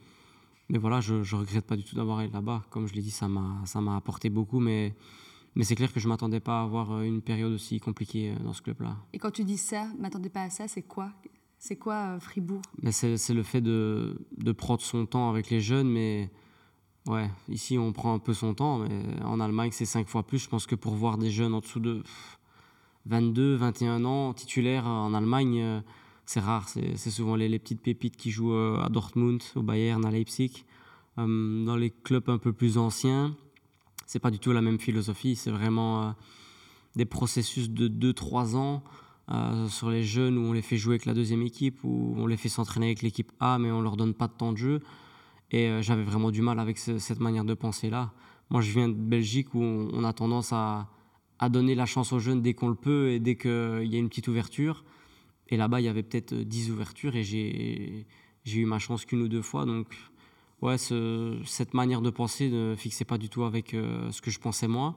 [0.69, 2.63] mais voilà, je, je regrette pas du tout d'avoir été là-bas.
[2.69, 4.95] Comme je l'ai dit, ça m'a ça m'a apporté beaucoup, mais
[5.56, 8.32] mais c'est clair que je ne m'attendais pas à avoir euh, une période aussi compliquée
[8.32, 8.98] euh, dans ce club-là.
[9.13, 11.12] Et quand tu dis ça, ne m'attendais pas à ça, c'est quoi?
[11.60, 12.62] C'est quoi euh, Fribourg?
[12.92, 16.30] C'est le fait de, de, prendre son temps avec les jeunes, mais
[17.08, 20.39] ouais, ici on prend un peu son temps, mais en Allemagne c'est cinq fois plus.
[20.39, 22.04] Je pense que pour voir des jeunes en dessous de
[23.06, 25.84] 22, 21 ans titulaires en Allemagne,
[26.26, 26.68] c'est rare.
[26.68, 30.66] C'est souvent les, les, petites pépites qui jouent à Dortmund, au Bayern, à Leipzig.
[31.18, 33.36] Dans les clubs un peu plus anciens,
[34.06, 35.36] c'est pas du tout la même philosophie.
[35.36, 36.12] C'est vraiment euh,
[36.96, 38.84] des processus de 2-3 ans
[39.32, 42.28] euh, sur les jeunes où on les fait jouer avec la deuxième équipe, où on
[42.28, 44.82] les fait s'entraîner avec l'équipe A, mais on leur donne pas de temps de jeu.
[45.52, 48.12] Et euh, j'avais vraiment du mal avec cette manière de penser-là.
[48.50, 50.89] Moi, je viens de Belgique où on, a tendance à,
[51.39, 54.00] à, donner la chance aux jeunes dès qu'on le peut et dès qu'il y a
[54.00, 54.84] une petite ouverture.
[55.50, 58.06] Et là-bas, il y avait peut-être 10 ouvertures et j'ai
[58.46, 59.66] eu ma chance qu'une ou deux fois.
[59.66, 59.88] Donc,
[60.63, 64.39] ouais, cette manière de penser ne fixait pas du tout avec euh, ce que je
[64.39, 64.95] pensais moi.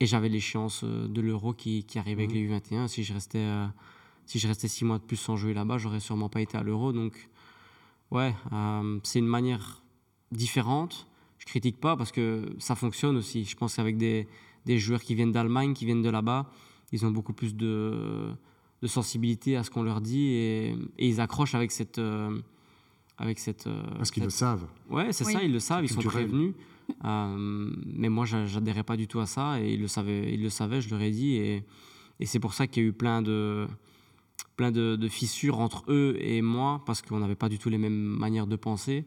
[0.00, 2.38] Et j'avais l'échéance euh, de l'euro qui, qui, arrivait avec mmh.
[2.40, 2.88] les U21.
[2.88, 3.66] Si je restais, euh,
[4.26, 6.62] si je restais six mois de plus sans jouer là-bas, j'aurais sûrement pas été à
[6.62, 6.92] l'euro.
[6.92, 7.28] Donc,
[8.10, 8.34] ouais,
[9.02, 9.82] c'est une manière
[10.30, 11.08] différente.
[11.38, 13.44] Je critique pas parce que ça fonctionne aussi.
[13.44, 14.28] Je pense qu'avec des,
[14.64, 16.50] des joueurs qui viennent d'Allemagne, qui viennent de là-bas,
[16.92, 18.30] ils ont beaucoup plus de,
[18.82, 22.00] de sensibilité à ce qu'on leur dit et, et, ils accrochent avec cette
[23.18, 23.68] avec cette.
[23.96, 24.66] Parce qu'ils le savent.
[24.90, 26.54] Ouais, c'est ça, ils le savent, ils sont prévenus.
[27.02, 30.80] mais moi, j'adhérais pas du tout à ça et ils le savaient, ils le savaient
[30.80, 31.36] je leur ai dit.
[31.36, 31.64] Et,
[32.20, 33.66] et c'est pour ça qu'il y a eu plein de,
[34.56, 37.78] plein de, de, fissures entre eux et moi parce qu'on n'avait pas du tout les
[37.78, 39.04] mêmes manières de penser.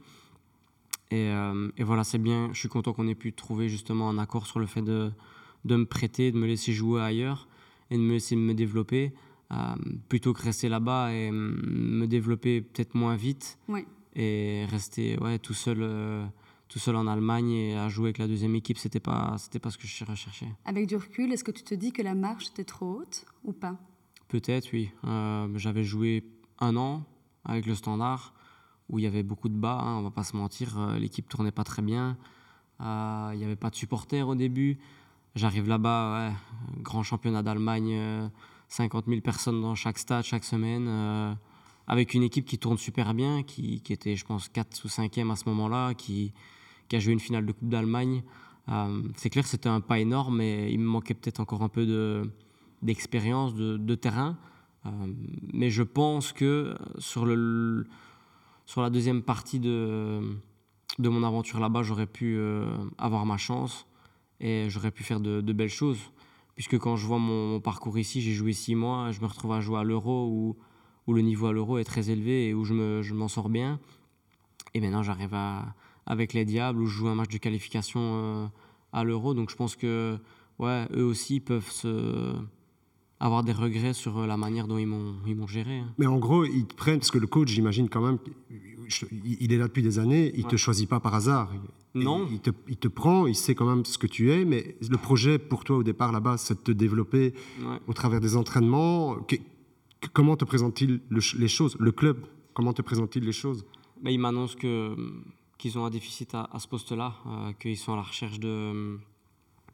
[1.10, 1.32] Et,
[1.78, 4.60] et voilà, c'est bien, je suis content qu'on ait pu trouver justement un accord sur
[4.60, 5.10] le fait de,
[5.66, 7.48] de me prêter, de me laisser jouer ailleurs
[7.92, 9.14] et de me laisser me développer.
[9.52, 9.76] Euh,
[10.10, 13.58] plutôt que rester là-bas et me développer peut-être moins vite
[14.14, 16.26] et rester ouais, tout, seul, euh,
[16.68, 19.70] tout seul en Allemagne et à jouer avec la deuxième équipe, c'était pas, c'était pas
[19.70, 20.50] ce que je recherchais.
[20.66, 23.54] Avec du recul, est-ce que tu te dis que la marche était trop haute ou
[23.54, 23.78] pas?
[24.28, 24.92] Peut-être, oui.
[25.06, 26.26] Euh, j'avais joué
[26.60, 27.06] un an
[27.46, 28.34] avec le Standard
[28.90, 31.52] où il y avait beaucoup de bas, hein, on va pas se mentir, l'équipe tournait
[31.52, 32.18] pas très bien,
[32.80, 34.78] il n'y avait pas de supporters au début.
[35.36, 36.32] J'arrive là-bas,
[36.82, 38.30] grand championnat d'Allemagne
[38.68, 41.34] 50 000 personnes dans chaque stade chaque semaine, euh,
[41.88, 45.36] avec une équipe qui tourne super bien, qui, était, je pense, 4 ou 5e à
[45.36, 46.34] ce moment-là, qui,
[46.92, 48.24] a joué une finale de Coupe d'Allemagne.
[48.70, 51.86] Euh, c'est clair c'était un pas énorme, mais il me manquait peut-être encore un peu
[51.86, 52.30] de,
[52.82, 54.38] d'expérience, de, terrain.
[54.86, 54.90] Euh,
[55.54, 57.88] mais je pense que sur, le,
[58.66, 60.22] sur la deuxième partie de,
[61.00, 62.38] de mon aventure là-bas, j'aurais pu
[62.98, 63.88] avoir ma chance
[64.42, 66.12] et j'aurais pu faire de belles choses
[66.58, 69.62] puisque quand je vois mon, parcours ici, j'ai joué six mois, je me retrouve à
[69.62, 73.02] jouer à l'euro où, le niveau à l'euro est très élevé et où je, me,
[73.04, 73.80] je m'en sors bien.
[74.74, 75.38] Et maintenant, j'arrive
[76.06, 78.48] avec les Diables où je joue un match de qualification euh,
[78.92, 79.36] à l'euro.
[79.36, 80.18] Donc je pense que
[80.60, 82.36] eux aussi peuvent se
[83.20, 85.80] avoir des regrets sur la manière dont ils m'ont, ils m'ont géré.
[85.80, 85.94] Hein.
[85.98, 88.20] Mais en gros, ils te prennent, parce que le coach, j'imagine quand même,
[89.26, 91.52] il est là depuis des années, il ne te choisit pas par hasard.
[91.96, 92.28] Non.
[92.32, 94.98] Il te, il te, prend, il sait quand même ce que tu es, mais le
[94.98, 97.34] projet pour toi au départ là-bas, c'est de te développer
[97.88, 99.18] au travers des entraînements.
[100.14, 103.66] comment te présente-t-il les choses Le club, comment te présente-t-il les choses?
[104.04, 104.96] Ben, Il m'annonce que,
[105.58, 109.00] qu'ils ont un déficit à, ce poste-là, euh, qu'ils sont à la recherche de,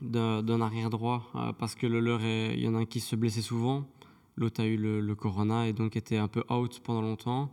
[0.03, 3.15] d'un arrière droit, euh, parce que le leur, il y en a un qui se
[3.15, 3.87] blessait souvent,
[4.35, 7.51] l'autre a eu le, le corona et donc était un peu out pendant longtemps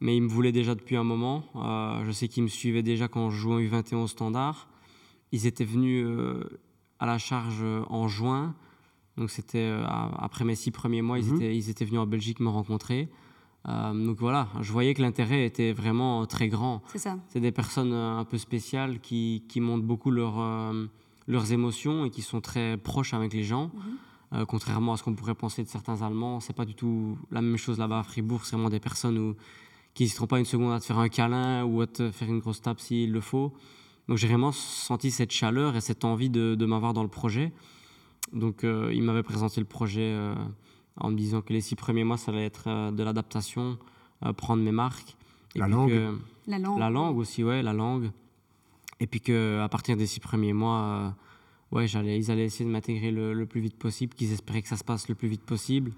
[0.00, 1.44] mais il me voulait déjà depuis un moment.
[1.56, 4.68] Euh, je sais qu'ils me suivaient déjà quand je jouais en U21 au standard.
[5.32, 6.44] Ils étaient venus euh,
[6.98, 8.54] à la charge en juin.
[9.16, 11.36] Donc c'était après mes six premiers mois, ils, mhm.
[11.36, 13.08] étaient, ils étaient venus en Belgique me rencontrer.
[13.66, 16.82] donc voilà, je voyais que l'intérêt était vraiment très grand.
[16.88, 17.16] C'est ça.
[17.28, 20.34] C'est des personnes un peu spéciales qui, qui montrent beaucoup leur,
[21.26, 23.70] leurs émotions et qui sont très proches avec les gens.
[24.32, 24.46] Mhm.
[24.46, 27.56] contrairement à ce qu'on pourrait penser de certains Allemands, c'est pas du tout la même
[27.56, 28.44] chose là-bas à Fribourg.
[28.44, 29.36] C'est vraiment des personnes où
[29.94, 32.38] qui n'hésiteront pas une seconde à te faire un câlin ou à te faire une
[32.38, 33.54] grosse tape s'il le faut.
[34.08, 37.52] Donc j'ai vraiment senti cette chaleur et cette envie de, de m'avoir dans le projet.
[38.32, 40.34] Donc euh, il m'avait présenté le projet euh,
[40.96, 43.78] en me disant que les six premiers mois, ça allait être euh, de l'adaptation,
[44.36, 45.16] prendre mes marques.
[45.54, 46.78] Et la langue La langue.
[46.78, 48.10] La langue aussi, ouais, la langue.
[49.00, 51.14] Et puis qu'à partir des six premiers mois,
[51.72, 54.68] ouais, j'allais, ils allaient essayer de m'intégrer le, le, plus vite possible, qu'ils espéraient que
[54.68, 55.92] ça se passe le plus vite possible.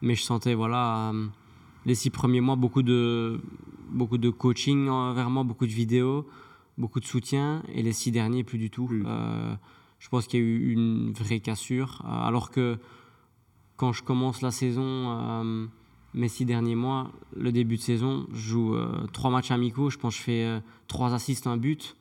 [0.00, 1.12] Mais je sentais, voilà
[1.84, 3.40] les six premiers mois, beaucoup de,
[3.90, 6.26] beaucoup de coaching envers moi, beaucoup de vidéos,
[6.78, 7.62] beaucoup de soutien.
[7.72, 8.88] Et les six derniers, plus du tout.
[8.92, 9.54] Euh,
[9.98, 12.02] je pense qu'il y a eu une vraie cassure.
[12.04, 12.78] Euh, alors que
[13.76, 15.66] quand je commence la saison, euh,
[16.14, 18.76] mes six derniers mois, le début de saison, je joue
[19.12, 19.90] trois matchs amicaux.
[19.90, 21.96] Je pense que je fais trois assists, un but.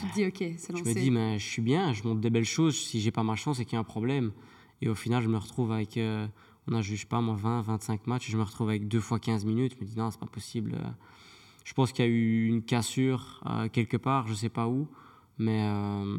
[0.00, 0.84] Tu te dis, ok, c'est lancé.
[0.84, 2.76] Je me dis, mais je suis bien, je monte des belles choses.
[2.76, 4.32] Si j'ai pas ma chance, c'est qu'il y a un problème.
[4.80, 5.98] Et au final, je me retrouve avec
[6.68, 9.18] on a, je sais pas, moi, 20, 25 matchs, je me retrouve avec deux fois
[9.18, 9.74] 15 minutes.
[9.76, 10.78] Je me dis, non, c'est pas possible.
[11.64, 14.88] Je pense qu'il y a eu une cassure euh, quelque part, je sais pas où,
[15.38, 16.18] mais, euh,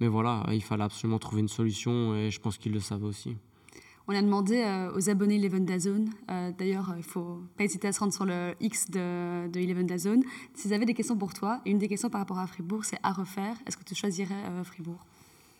[0.00, 3.36] mais voilà, il fallait absolument trouver une solution, et je pense qu'ils le savaient aussi.
[4.08, 6.10] On a demandé euh, aux abonnés Eleven Dazone,
[6.58, 10.22] d'ailleurs, il faut pas hésiter à se rendre sur le X de, de Eleven Dazone,
[10.54, 11.60] s'ils avaient des questions pour toi.
[11.64, 13.56] Et une des questions par rapport à Fribourg, c'est à refaire.
[13.66, 15.04] Est-ce que tu choisirais Fribourg?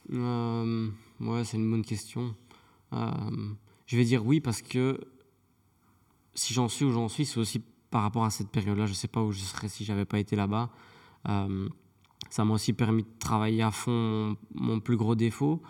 [0.09, 2.35] Ouais, c'est une bonne question.
[2.93, 5.01] Je vais dire oui parce que
[6.35, 8.87] si j'en suis où j'en suis, c'est aussi par rapport à cette période-là.
[8.87, 10.71] Je ne sais pas où je serais si j'avais pas été là-bas.
[11.29, 11.69] Euh,
[12.31, 15.63] ça m'a aussi permis de travailler à fond mon, plus gros défaut.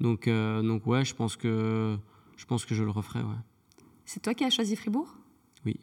[0.00, 1.96] Donc, euh, donc ouais, je pense que
[2.40, 3.20] je pense que je le referai.
[3.20, 3.42] Ouais.
[4.06, 5.14] C'est toi qui as choisi Fribourg?
[5.66, 5.76] Oui.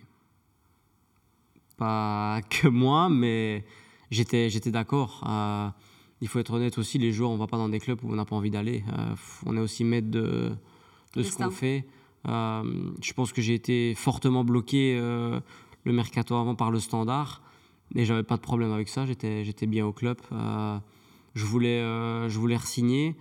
[1.78, 3.64] Pas que moi, mais
[4.10, 5.24] j'étais j'étais d'accord.
[5.30, 5.70] Euh,
[6.22, 6.98] il faut être honnête aussi.
[6.98, 8.84] Les joueurs, on va pas dans des clubs où on n'a pas envie d'aller.
[9.46, 10.52] on est aussi maître de
[11.16, 11.86] de ce qu'on fait.
[12.28, 15.40] Euh, je pense que j'ai été fortement bloqué euh,
[15.84, 17.44] le mercato avant par le standard,
[17.94, 19.06] mais j'avais pas de problème avec ça.
[19.06, 20.18] J'étais, j'étais bien au club.
[20.32, 20.80] Euh,
[21.36, 23.16] je voulais, je voulais re-signer,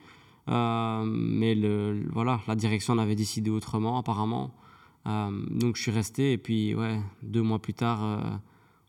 [0.49, 4.55] mais le, voilà, la direction en avait décidé autrement apparemment.
[5.05, 8.41] donc je suis resté et puis ouais, deux mois plus tard,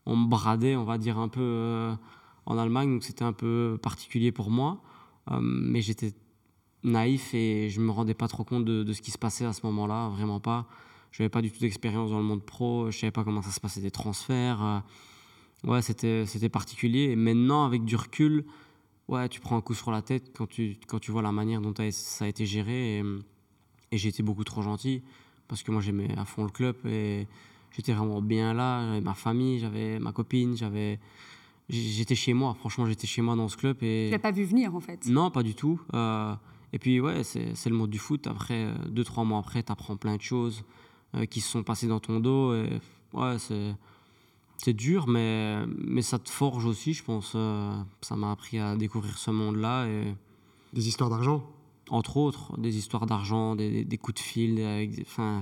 [0.08, 1.94] on me bradait, on va dire, un peu euh,
[2.46, 4.80] en Allemagne, donc c'était un peu particulier pour moi.
[5.30, 6.14] Euh, mais j'étais
[6.82, 9.60] naïf et je me rendais pas trop compte de, ce qui se passait à ce
[9.66, 10.66] moment-là, vraiment pas.
[11.10, 13.50] Je n'avais pas du tout d'expérience dans le monde pro, je savais pas comment ça
[13.50, 14.62] se passait des transferts.
[14.62, 15.70] Euh.
[15.70, 17.10] ouais, c'était particulier.
[17.10, 18.46] Et maintenant, avec du recul,
[19.08, 21.60] ouais, tu prends un coup sur la tête quand tu, quand tu vois la manière
[21.60, 22.98] dont ça a été géré.
[22.98, 23.04] Et,
[23.90, 25.02] et j'ai été beaucoup trop gentil
[25.48, 27.26] parce que moi j'aimais à fond le club et
[27.76, 28.86] j'étais vraiment bien là.
[28.86, 30.98] J'avais ma famille, j'avais ma copine, j'avais.
[31.68, 33.76] J'étais chez moi, franchement, j'étais chez moi dans ce club.
[33.82, 34.06] Et...
[34.08, 35.78] Tu l'as pas vu venir en fait Non, pas du tout.
[35.92, 36.34] Euh,
[36.72, 38.26] et puis, ouais, c'est le mode du foot.
[38.26, 40.64] Après, euh, deux, trois mois après, tu apprends plein de choses
[41.14, 42.54] euh, qui se sont passées dans ton dos.
[42.54, 42.80] Et,
[43.12, 43.74] ouais, c'est
[44.66, 47.36] dur, mais, mais ça te forge aussi, je pense.
[48.02, 49.86] ça m'a appris à découvrir ce monde-là.
[49.86, 50.14] Et...
[50.72, 51.44] Des histoires d'argent
[51.90, 55.40] Entre autres, des histoires d'argent, des, des, coups de fil, avec, enfin,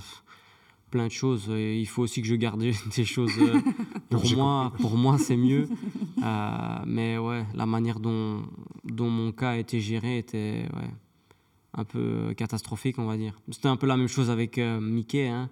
[0.90, 1.46] plein de choses.
[1.48, 2.62] il faut aussi que je garde
[2.96, 3.32] des choses.
[3.38, 3.60] Euh,
[4.10, 5.68] pour, moi, pour moi, c'est mieux.
[6.24, 8.42] Euh, mais ouais, la manière dont,
[8.84, 10.90] dont mon cas a été géré était ouais,
[11.74, 13.38] un peu catastrophique, on va dire.
[13.50, 15.28] C'était un peu la même chose avec euh, Mickey.
[15.28, 15.50] Hein.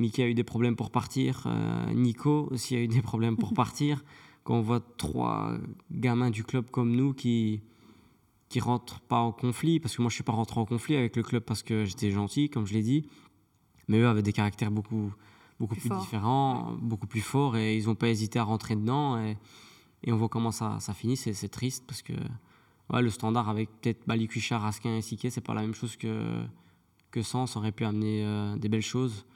[0.00, 1.46] Mickey a eu des problèmes pour partir.
[1.94, 4.02] Nico aussi a eu des problèmes pour partir.
[4.42, 5.52] Quand on voit trois
[5.92, 7.60] gamins du club comme nous qui
[8.48, 11.14] qui rentrent pas en conflit, parce que moi je suis pas rentré en conflit avec
[11.14, 13.06] le club parce que j'étais gentil, comme je l'ai dit,
[13.86, 15.12] mais eux avaient des caractères beaucoup,
[15.60, 19.18] beaucoup plus, différents, beaucoup plus forts, et ils n'ont pas hésité à rentrer dedans.
[19.22, 19.36] Et,
[20.02, 21.16] et on voit comment ça, ça finit.
[21.16, 22.12] C'est triste parce que
[22.92, 25.96] ouais, le standard avec peut-être Bali Cuichard, Raskin et Siquet, c'est pas la même chose
[25.96, 26.42] que,
[27.12, 27.56] que Sens.
[27.56, 29.26] aurait pu amener euh, des belles choses.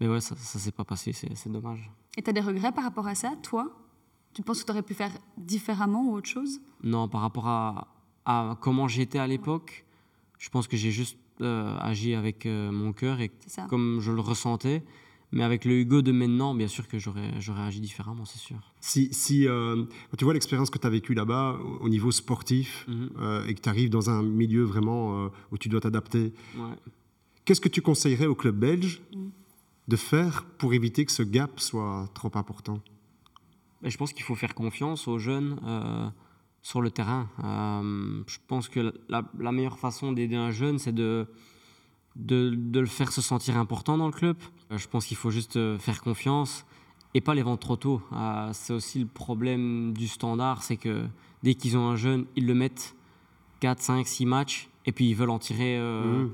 [0.00, 1.90] Mais ouais, ça ne s'est pas passé, c'est dommage.
[2.16, 3.78] Et tu as des regrets par rapport à ça, toi?
[4.34, 6.60] Tu penses que tu aurais pu faire différemment ou autre chose?
[6.82, 7.88] Non, par rapport à,
[8.24, 9.84] à comment j'étais à l'époque,
[10.38, 13.30] je pense que j'ai juste euh, agi avec euh, mon cœur et
[13.68, 14.82] comme je le ressentais.
[15.34, 18.58] Mais avec le Hugo de maintenant, bien sûr que j'aurais, j'aurais agi différemment, c'est sûr.
[18.80, 19.84] Si, si euh,
[20.18, 23.46] tu vois l'expérience que tu as vécue là-bas au niveau sportif mhm.
[23.48, 26.34] et que tu arrives dans un milieu vraiment où tu dois t'adapter,
[27.46, 29.00] qu'est-ce que tu conseillerais au club belge?
[29.14, 29.30] Mhm.
[29.88, 32.80] De faire pour éviter que ce gap soit trop important?
[33.82, 35.58] Ben, Je pense qu'il faut faire confiance aux jeunes
[36.62, 37.28] sur le terrain.
[37.44, 41.26] Euh, je pense que la, meilleure façon d'aider un jeune, c'est de,
[42.16, 44.36] de, le faire se sentir important dans le club.
[44.70, 46.64] Euh, je pense qu'il faut juste euh, faire confiance
[47.14, 48.00] et pas les vendre trop tôt.
[48.52, 51.04] c'est aussi le problème du standard, c'est que
[51.42, 52.96] dès qu'ils ont un jeune, ils le mettent
[53.60, 56.30] 4, 5, 6 matchs et puis ils veulent en tirer 3,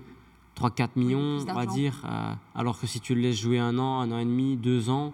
[0.67, 1.01] 4 mmh.
[1.01, 2.03] millions, on va dire.
[2.55, 5.13] alors que si tu le laisses jouer un an, un an et demi, deux ans,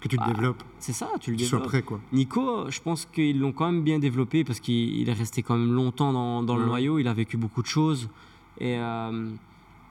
[0.00, 0.62] que tu le bah, développes.
[0.78, 1.60] C'est ça, tu le développes.
[1.60, 2.00] Sois prêt, quoi.
[2.12, 5.72] Nico, je pense qu'ils l'ont quand même bien développé parce qu'il est resté quand même
[5.72, 6.98] longtemps dans, dans le noyau.
[6.98, 8.08] Il a vécu beaucoup de choses.
[8.58, 9.30] Et, euh,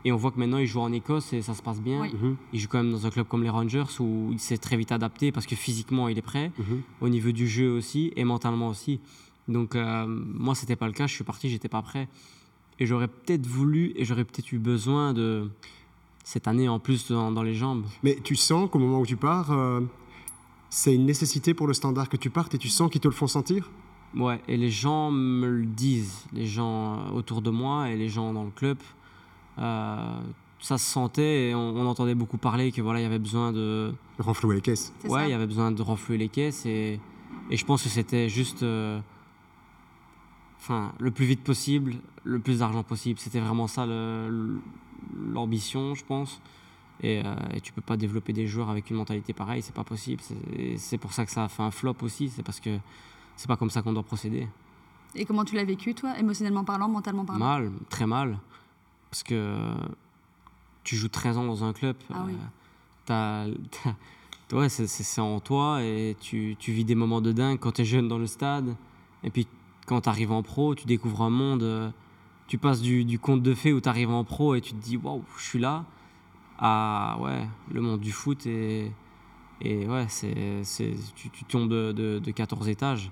[0.06, 2.06] et on voit que maintenant, il joue en Écosse et ça se passe bien.
[2.06, 2.38] Mhm.
[2.54, 4.92] Il joue quand même dans un club comme les Rangers où il s'est très vite
[4.92, 6.52] adapté parce que physiquement, il est prêt.
[6.58, 6.82] Mhm.
[7.02, 9.00] Au niveau du jeu aussi et mentalement aussi.
[9.48, 11.08] Donc, euh, moi, c'était pas le cas.
[11.08, 12.08] Je suis parti, j'étais pas prêt.
[12.80, 15.50] Et j'aurais peut-être voulu et j'aurais peut-être eu besoin de
[16.24, 17.86] cette année en plus dans, les jambes.
[18.04, 19.82] Mais tu sens qu'au moment où tu pars, euh,
[20.70, 23.14] c'est une nécessité pour le standard que tu partes et tu sens qu'ils te le
[23.14, 23.70] font sentir?
[24.16, 28.34] Ouais, et les gens me le disent, les gens autour de moi et les gens
[28.34, 28.78] dans le club.
[29.60, 30.22] Euh,
[30.60, 33.94] ça se sentait et on, entendait beaucoup parler que voilà, il y avait besoin de
[34.18, 34.94] renflouer les caisses.
[35.06, 37.00] Ouais, il y avait besoin de renflouer les caisses et,
[37.50, 39.00] et je pense que c'était juste euh,
[40.60, 43.20] enfin le plus vite possible, le plus d'argent possible.
[43.20, 43.86] C'était vraiment ça
[45.16, 46.42] l'ambition, je pense.
[47.02, 49.86] Et, euh, et, tu peux pas développer des joueurs avec une mentalité pareille, c'est pas
[49.86, 50.22] possible.
[50.78, 52.78] C'est pour ça que ça a fait un flop aussi, c'est parce que
[53.38, 54.50] c'est pas comme ça qu'on doit procéder.
[55.16, 57.40] Et comment tu l'as vécu, toi, émotionnellement parlant, mentalement parlant?
[57.40, 58.38] Mal, très mal.
[59.10, 59.74] Parce que
[60.84, 61.96] tu joues 13 ans dans un club.
[62.14, 62.34] Ah oui.
[63.10, 63.54] Euh,
[64.52, 67.86] ouais, c'est en toi et tu, tu, vis des moments de dingue quand tu es
[67.86, 68.76] jeune dans le stade.
[69.24, 69.48] Et puis
[69.90, 71.64] quand tu arrives en pro, tu découvres un monde.
[71.64, 71.90] Euh,
[72.46, 74.82] tu passes du, du conte de fées où tu arrives en pro et tu te
[74.84, 75.84] dis waouh, je suis là,
[76.60, 78.92] à ouais, le monde du foot et,
[79.62, 80.62] et ouais, c'est,
[81.16, 83.12] tu, tu, tombes de, de, 14 étages.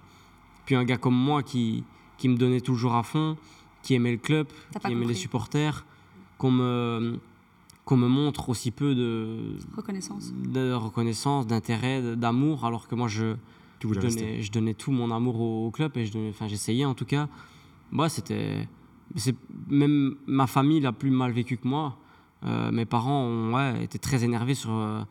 [0.65, 1.83] Puis un gars comme moi qui,
[2.17, 3.37] qui me donnait toujours à fond,
[3.81, 4.47] qui aimait le club,
[4.85, 5.83] qui aimait les supporters,
[6.37, 7.19] qu'on me,
[7.85, 13.35] qu'on me montre aussi peu de reconnaissance, de reconnaissance, d'intérêt, d'amour, alors que moi je,
[13.81, 17.27] je donnais, je, donnais, tout mon amour au, club et je j'essayais en tout cas.
[17.91, 18.67] Moi, c'était
[19.69, 21.97] même ma famille l'a plus mal vécu que moi.
[22.43, 25.01] Euh, mes parents ont, ouais, étaient très énervés sur, euh,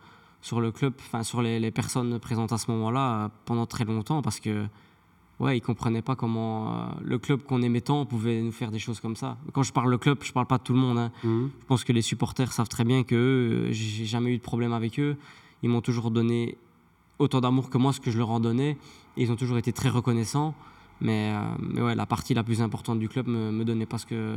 [0.42, 3.84] sur le club, enfin sur les, les, personnes présentes à ce moment-là euh, pendant très
[3.84, 4.66] longtemps parce que
[5.40, 9.00] ouais, ils comprenaient pas comment le club qu'on aimait tant pouvait nous faire des choses
[9.00, 9.38] comme ça.
[9.52, 10.98] Quand je parle le club, je parle pas de tout le monde.
[10.98, 11.12] Hein.
[11.24, 11.50] Mhm.
[11.60, 15.00] Je pense que les supporters savent très bien que j'ai jamais eu de problème avec
[15.00, 15.16] eux.
[15.62, 16.58] Ils m'ont toujours donné
[17.18, 18.76] autant d'amour que moi, ce que je leur en donnais.
[19.16, 20.54] Et ils ont toujours été très reconnaissants.
[21.00, 23.98] Mais, euh, mais, ouais, la partie la plus importante du club ne me, donnait pas
[23.98, 24.36] ce que,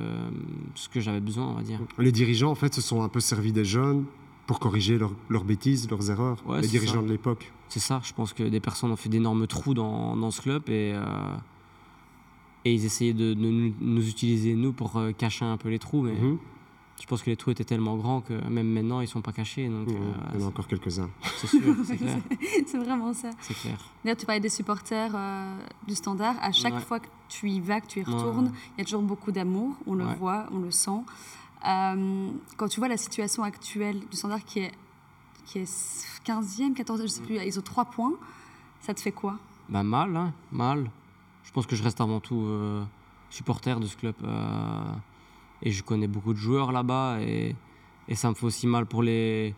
[0.75, 1.79] ce que j'avais besoin, on va dire.
[1.97, 4.05] Les dirigeants, en fait, se sont un peu servis des jeunes
[4.45, 4.97] pour corriger
[5.29, 7.53] leurs bêtises, leurs erreurs, les dirigeants de l'époque.
[7.69, 10.63] C'est ça, je pense que des personnes ont fait d'énormes trous dans, dans, ce club
[10.69, 11.35] et, euh,
[12.65, 16.01] et ils essayaient de, nous, utiliser, nous, pour euh, cacher un peu les trous.
[16.01, 16.39] Mais mhm.
[16.99, 19.31] Je pense que les trous étaient tellement grands que même maintenant, ils ne sont pas
[19.31, 19.67] cachés.
[19.67, 21.09] Donc, euh, il y en a encore quelques-uns.
[21.37, 22.17] C'est sûr, c'est clair.
[22.65, 23.29] c'est vraiment ça.
[23.41, 23.77] C'est clair.
[24.03, 25.11] D'ailleurs, tu parlais des supporters
[25.87, 26.35] du standard.
[26.41, 29.01] À chaque fois que tu y vas, que tu y retournes, il y a toujours
[29.01, 29.75] beaucoup d'amour.
[29.87, 31.01] On le voit, on le sent.
[31.67, 34.71] Euh, quand tu vois la situation actuelle du standard qui est,
[35.45, 38.13] qui est 15e, 14e, je sais plus, ils ont 3 points,
[38.79, 39.37] ça te fait quoi?
[39.67, 40.89] Bah Mal, hein, mal.
[41.43, 42.83] Je pense que je reste avant tout euh,
[43.29, 44.15] supporter de ce club.
[45.63, 47.19] Euh, et je connais beaucoup de joueurs là-bas.
[47.21, 47.55] Et,
[48.07, 49.53] et, ça me fait aussi mal pour les,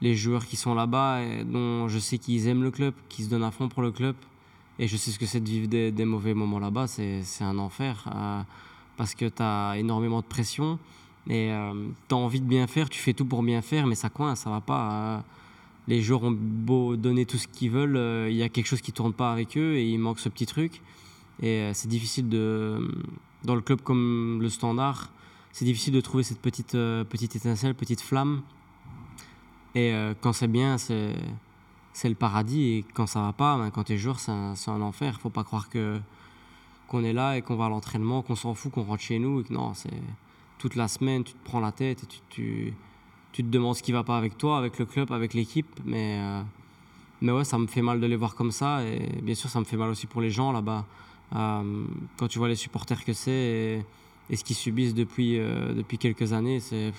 [0.00, 3.44] les joueurs qui sont là-bas, dont je sais qu'ils aiment le club, qui se donnent
[3.44, 4.16] à fond pour le club.
[4.78, 6.86] Et je sais ce que c'est de vivre des, des mauvais moments là-bas.
[6.86, 8.08] C'est un enfer.
[8.96, 10.78] parce que tu as énormément de pression.
[11.28, 11.72] Et euh,
[12.08, 14.40] tu as envie de bien faire, tu fais tout pour bien faire, mais ça coince,
[14.40, 14.92] ça va pas.
[14.92, 15.20] Euh.
[15.88, 18.80] les joueurs ont beau donner tout ce qu'ils veulent, euh, il y a quelque chose
[18.80, 20.80] qui tourne pas avec eux et il manque ce petit truc.
[21.42, 22.90] Et c'est difficile de,
[23.44, 25.10] dans le club comme le Standard,
[25.52, 28.42] c'est difficile de trouver cette petite, petite étincelle, petite flamme.
[29.74, 31.14] Et quand c'est bien, c'est,
[32.04, 32.62] le paradis.
[32.62, 35.20] Et quand ça va pas, ben, quand tu es joueur, c'est un, un enfer.
[35.20, 36.00] Faut pas croire que,
[36.90, 39.44] qu'on est là et qu'on va à l'entraînement, qu'on s'en fout, qu'on rentre chez nous.
[39.48, 40.02] Non, c'est
[40.58, 42.74] toute la semaine, tu te prends la tête et tu,
[43.32, 45.68] te demandes ce qui va pas avec toi, avec le club, avec l'équipe.
[45.84, 46.42] Mais, euh,
[47.22, 48.84] mais ouais, ça me fait mal de les voir comme ça.
[48.84, 50.84] Et bien sûr, ça me fait mal aussi pour les gens là-bas.
[51.36, 51.84] Euh,
[52.16, 53.86] quand tu vois les supporters que c'est
[54.30, 56.92] et, ce qu'ils subissent depuis, euh, depuis quelques années, c'est,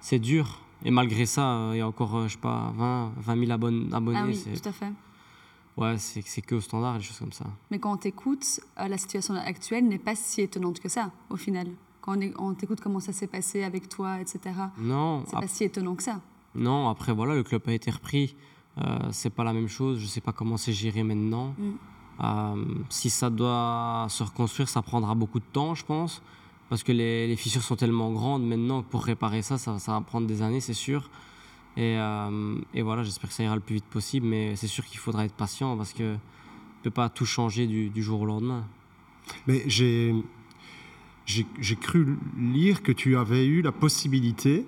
[0.00, 0.60] c'est dur.
[0.84, 3.88] Et malgré ça, il y a encore, je sais pas, 20, 20 000 abonnés.
[3.92, 4.92] Ah oui, tout à fait.
[5.76, 7.46] Ouais, c'est, c'est que au standard, des choses comme ça.
[7.70, 11.68] Mais quand on t'écoute, la situation actuelle n'est pas si étonnante que ça, au final
[12.02, 14.40] quand on, t'écoute comment ça s'est passé avec toi, etc.
[14.76, 15.24] Non.
[15.26, 16.20] C'est pas si étonnant que ça.
[16.54, 18.36] Non, après, voilà, le club a été repris.
[18.78, 19.98] Euh, c'est pas la même chose.
[20.00, 21.54] Je sais pas comment c'est géré maintenant.
[21.56, 21.70] Mm.
[22.20, 26.22] Euh, si ça doit se reconstruire, ça prendra beaucoup de temps, je pense.
[26.68, 30.26] Parce que les, fissures sont tellement grandes maintenant que pour réparer ça, ça, va prendre
[30.26, 31.10] des années, c'est sûr.
[31.76, 34.26] Et, euh, et voilà, j'espère que ça ira le plus vite possible.
[34.26, 36.18] Mais c'est sûr qu'il faudra être patient parce que ne
[36.82, 38.64] peut pas tout changer du, du jour au lendemain.
[39.46, 40.14] Mais j'ai
[41.26, 44.66] j'ai cru lire que tu avais eu la possibilité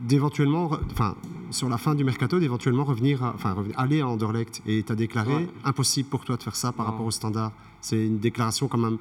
[0.00, 1.14] d'éventuellement, enfin,
[1.50, 4.62] sur la fin du mercato, d'éventuellement revenir, enfin, aller à Anderlecht.
[4.66, 7.52] Et tu as déclaré impossible pour toi de faire ça par rapport au standard.
[7.80, 8.98] C'est une déclaration quand même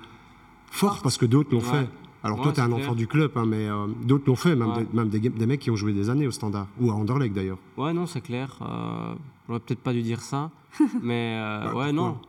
[0.70, 1.88] forte parce que d'autres l'ont fait.
[2.24, 4.74] Alors toi, tu es un enfant du club, hein, mais euh, d'autres l'ont fait, même,
[4.74, 7.58] des, même des, mecs qui ont joué des années au standard, ou à Anderlecht d'ailleurs.
[7.78, 8.60] Ouais, non, c'est clair.
[8.62, 9.16] Euh,
[9.48, 10.52] J'aurais peut-être pas dû dire ça,
[11.02, 12.20] mais euh, bah, ouais, non.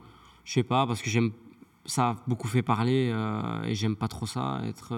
[0.45, 1.31] Je sais pas, parce que j'aime
[1.85, 4.61] ça a beaucoup fait parler euh, et j'aime pas trop ça.
[4.67, 4.95] Être,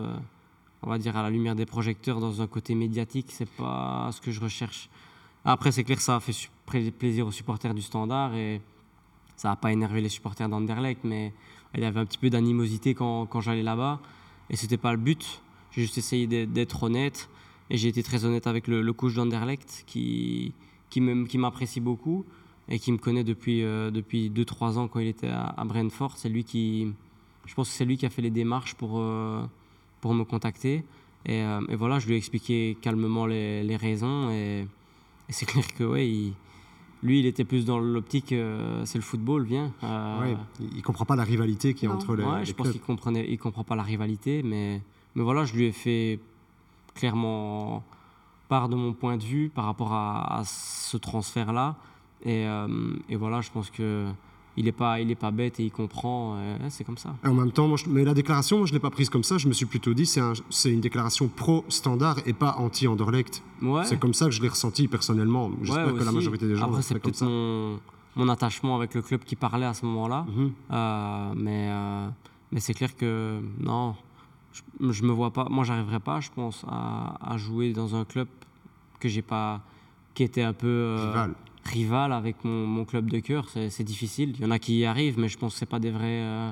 [0.86, 4.20] on va dire, à la lumière des projecteurs dans un côté médiatique, c'est pas ce
[4.20, 4.90] que je recherche.
[5.44, 6.48] Après, c'est clair ça a fait
[6.90, 8.60] plaisir aux supporters du Standard et
[9.36, 11.32] ça n'a pas énervé les supporters d'Anderlecht, mais
[11.74, 14.00] il y avait un petit peu d'animosité quand, j'allais là-bas
[14.50, 15.42] et c'était pas le but.
[15.72, 17.28] J'ai juste essayé d'être honnête
[17.70, 20.52] et j'ai été très honnête avec le, coach d'Anderlecht qui,
[21.34, 22.24] m'apprécie beaucoup
[22.68, 26.16] et qui me connaît depuis, euh, depuis 2-3 ans quand il était à, Brentford.
[26.16, 26.92] C'est lui qui,
[27.44, 29.44] je pense que c'est lui qui a fait les démarches pour, euh,
[30.04, 30.84] pour me contacter.
[31.24, 34.28] Et, euh, et, voilà, je lui ai expliqué calmement les, les raisons.
[34.30, 34.68] Et,
[35.30, 36.06] c'est clair que ouais,
[37.02, 38.34] lui, il était plus dans l'optique,
[38.84, 39.72] c'est le football, viens.
[39.82, 42.24] ouais, il comprend pas la rivalité qui est entre les.
[42.24, 44.82] Ouais, je pense qu'il comprenait, il comprend pas la rivalité, mais,
[45.14, 46.20] mais voilà, je lui ai fait
[46.94, 47.82] clairement
[48.50, 51.76] part de mon point de vue par rapport à, à ce transfert-là.
[52.26, 52.68] Et, euh,
[53.08, 54.06] et, voilà, je pense que
[54.56, 56.36] il n'est pas, il est pas bête et il comprend.
[56.68, 57.16] c'est comme ça.
[57.24, 59.24] Et en même temps, moi, mais la déclaration, moi, je ne l'ai pas prise comme
[59.24, 59.38] ça.
[59.38, 60.32] Je me suis plutôt dit, c'est un,
[60.64, 63.42] une déclaration pro-standard et pas anti-Anderlecht.
[63.62, 63.84] Ouais.
[63.84, 65.50] C'est comme ça que je l'ai ressenti personnellement.
[65.62, 67.80] J'espère que la majorité des gens Après, c'est peut-être mon,
[68.16, 70.26] mon, attachement avec le club qui parlait à ce moment-là.
[70.28, 70.52] Mhm.
[70.70, 72.08] Euh, mais euh,
[72.52, 73.96] mais c'est clair que non,
[74.80, 75.48] je, ne me vois pas.
[75.50, 78.28] Moi, j'arriverai pas, je pense, à, à, jouer dans un club
[79.00, 79.60] que j'ai pas,
[80.14, 81.34] qui était un peu rival
[81.66, 84.34] rival avec mon, mon club de cœur, c'est difficile.
[84.38, 86.20] Il y en a qui y arrivent, mais je pense que ce pas des vrais
[86.22, 86.50] euh,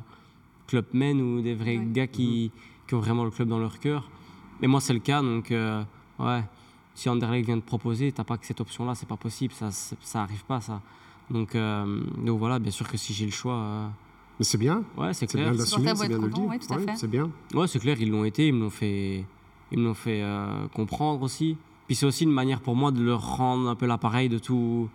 [0.67, 2.51] clubmen ou des vrais gars qui,
[2.87, 4.11] qui, ont vraiment le club dans leur cœur.
[4.61, 5.83] Mais moi, c'est le cas, donc euh,
[6.19, 6.43] ouais.
[6.95, 10.23] Si Anderlecht vient de proposer, t'as pas que cette option-là, c'est pas possible, ça, ça
[10.23, 10.83] arrive pas, ça.
[11.31, 13.91] Donc, euh, donc voilà, bien sûr que si j'ai le choix.
[14.39, 14.85] Mais c'est bien.
[14.99, 15.55] Ouais, c'est clair.
[15.55, 16.97] C'est bien c'est bien de le dire.
[16.97, 17.31] c'est bien.
[17.55, 19.25] Ouais, c'est clair, ils l'ont été, ils me l'ont fait,
[19.71, 20.23] ils me l'ont fait
[20.75, 21.57] comprendre aussi.
[21.87, 24.89] Puis c'est aussi une manière pour moi de leur rendre un peu l'appareil de tout,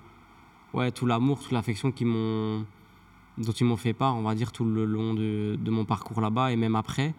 [0.74, 2.66] ouais, tout l'amour, toute l'affection qui m'ont,
[3.38, 6.22] dont ils m'ont fait part, on va dire, tout le long de, de mon parcours
[6.22, 7.14] là-bas et même après.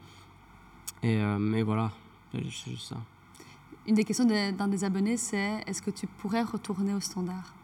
[1.02, 1.92] Et euh, mais voilà,
[2.32, 2.96] c'est juste ça.
[3.86, 7.54] Une des questions d'un des abonnés, c'est est-ce que tu pourrais retourner au standard?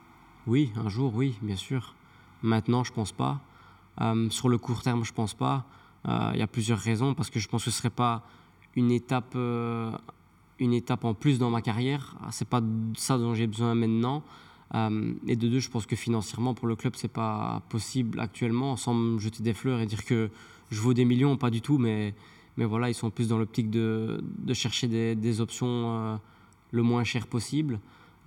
[0.47, 1.95] Oui, un jour, oui, bien sûr.
[2.43, 3.41] Maintenant, je pense pas.
[4.01, 5.65] Euh, sur le court terme, je pense pas.
[6.07, 8.23] Euh, il y a plusieurs raisons parce que je pense que ce serait pas
[8.77, 12.17] une étape, une étape en plus dans ma carrière.
[12.31, 12.61] C'est pas
[12.97, 14.23] ça dont j'ai besoin maintenant.
[14.75, 18.77] Euh, et de deux, je pense que financièrement, pour le club, c'est pas possible actuellement,
[18.77, 20.31] sans me jeter des fleurs et dire que
[20.71, 22.15] je vaux des millions, pas du tout, mais,
[22.57, 26.17] mais voilà, ils sont plus dans l'optique de, de, chercher des, des options euh,
[26.73, 27.79] le moins cher possible.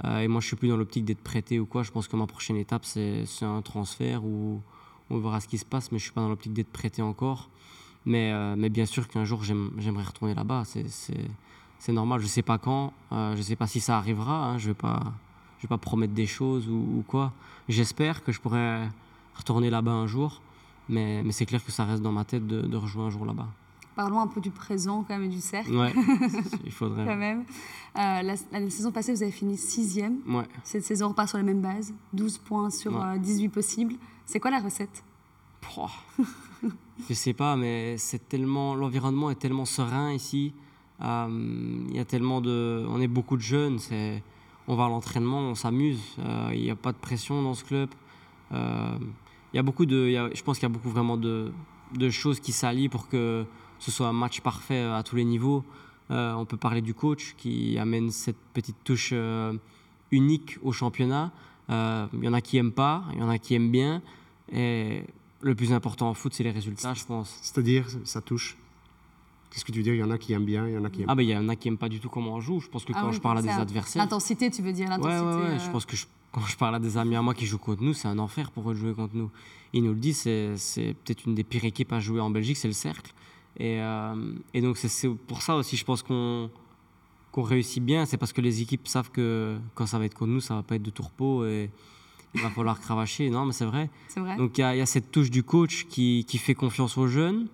[0.06, 1.84] Euh, et moi, je suis plus dans l'optique d'être prêté ou quoi.
[1.84, 4.62] Je pense que ma prochaine étape, c'est un transfert où
[5.10, 7.50] on verra ce qui se passe, mais je suis pas dans l'optique d'être prêté encore.
[8.06, 10.64] Mais, mais bien sûr qu'un jour, j'aimerais retourner là-bas.
[11.80, 12.22] C'est normal.
[12.22, 12.94] Je sais pas quand.
[13.12, 14.52] je sais pas si ça arrivera.
[14.52, 15.14] Hein, je vais pas
[15.58, 17.34] je vais pas promettre des choses ou, quoi.
[17.70, 18.90] J'espère que je pourrais
[19.36, 20.42] retourner là-bas un jour,
[20.90, 23.26] mais, mais c'est clair que ça reste dans ma tête de, de rejoindre un jour
[23.26, 23.48] là-bas.
[23.96, 25.76] Parlons un peu du présent quand même et du cercle.
[25.76, 25.92] Ouais,
[26.66, 27.04] il faudrait.
[27.06, 27.46] quand même.
[27.98, 28.36] Euh, la,
[28.70, 30.20] saison passée, vous avez fini sixième.
[30.28, 30.46] Ouais.
[30.64, 33.96] Cette saison repart sur la même base, 12 points sur 18 euh, possibles.
[34.26, 35.04] C'est quoi la recette?
[37.10, 40.54] Je sais pas, mais c'est tellement l'environnement est tellement serein ici.
[41.02, 43.80] Euh, il y a tellement de, on est beaucoup de jeunes.
[43.80, 44.24] C'est
[44.68, 46.00] on va à l'entraînement, on s'amuse.
[46.20, 47.90] Euh, il n'y a pas de pression dans ce club.
[48.52, 48.98] Euh,
[49.54, 51.52] il y a beaucoup de, je pense qu'il y a beaucoup vraiment de,
[52.10, 53.46] choses qui s'allient pour que
[53.80, 55.64] ce soit un match parfait à tous les niveaux.
[56.12, 59.14] Euh, on peut parler du coach qui amène cette petite touche
[60.12, 61.32] unique au championnat.
[61.70, 64.02] Il y en a qui aiment pas, il y en a qui aiment bien.
[64.52, 65.04] Et
[65.42, 67.38] le plus important en foot, c'est les résultats, je pense.
[67.42, 68.58] C'est-à-dire, ça touche
[69.58, 69.96] Qu'est-ce que tu veux dire?
[69.96, 71.24] Il y en a qui aiment bien, il y en a qui aiment Ah, ben
[71.24, 72.60] il y en a qui n'aiment pas du tout comment on joue.
[72.60, 74.04] Je pense que ah quand je parle à des adversaires.
[74.04, 75.60] L'intensité, tu veux dire l'intensité ouais, ouais, ouais.
[75.60, 75.72] Je euh.
[75.72, 75.96] pense que
[76.32, 78.52] quand je parle à des amis à moi qui jouent contre nous, c'est un enfer
[78.52, 79.32] pour eux de jouer contre nous.
[79.74, 82.68] Ils nous le disent, c'est peut-être une des pires équipes à jouer en Belgique, c'est
[82.68, 83.12] le cercle.
[83.58, 86.52] Et, euh, et donc, c'est pour ça aussi, je pense qu'on
[87.32, 88.06] qu'on réussit bien.
[88.06, 90.62] C'est parce que les équipes savent que quand ça va être contre nous, ça va
[90.62, 91.72] pas être de tourpeau et
[92.36, 93.32] il va falloir cravacher.
[93.32, 93.90] Non, mais c'est vrai.
[94.16, 94.38] vrai.
[94.38, 97.48] Donc, il y, y, a cette touche du coach qui, qui fait confiance aux jeunes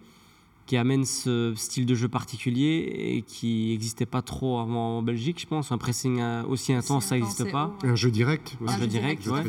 [0.65, 5.39] qui amène ce style de jeu particulier et qui n'existait pas trop avant en Belgique,
[5.41, 5.71] je pense.
[5.71, 7.71] Un pressing euh, aussi intense, ça n'existe pas.
[7.83, 8.57] Un jeu direct.
[8.65, 9.43] Un, jeu direct, ouais.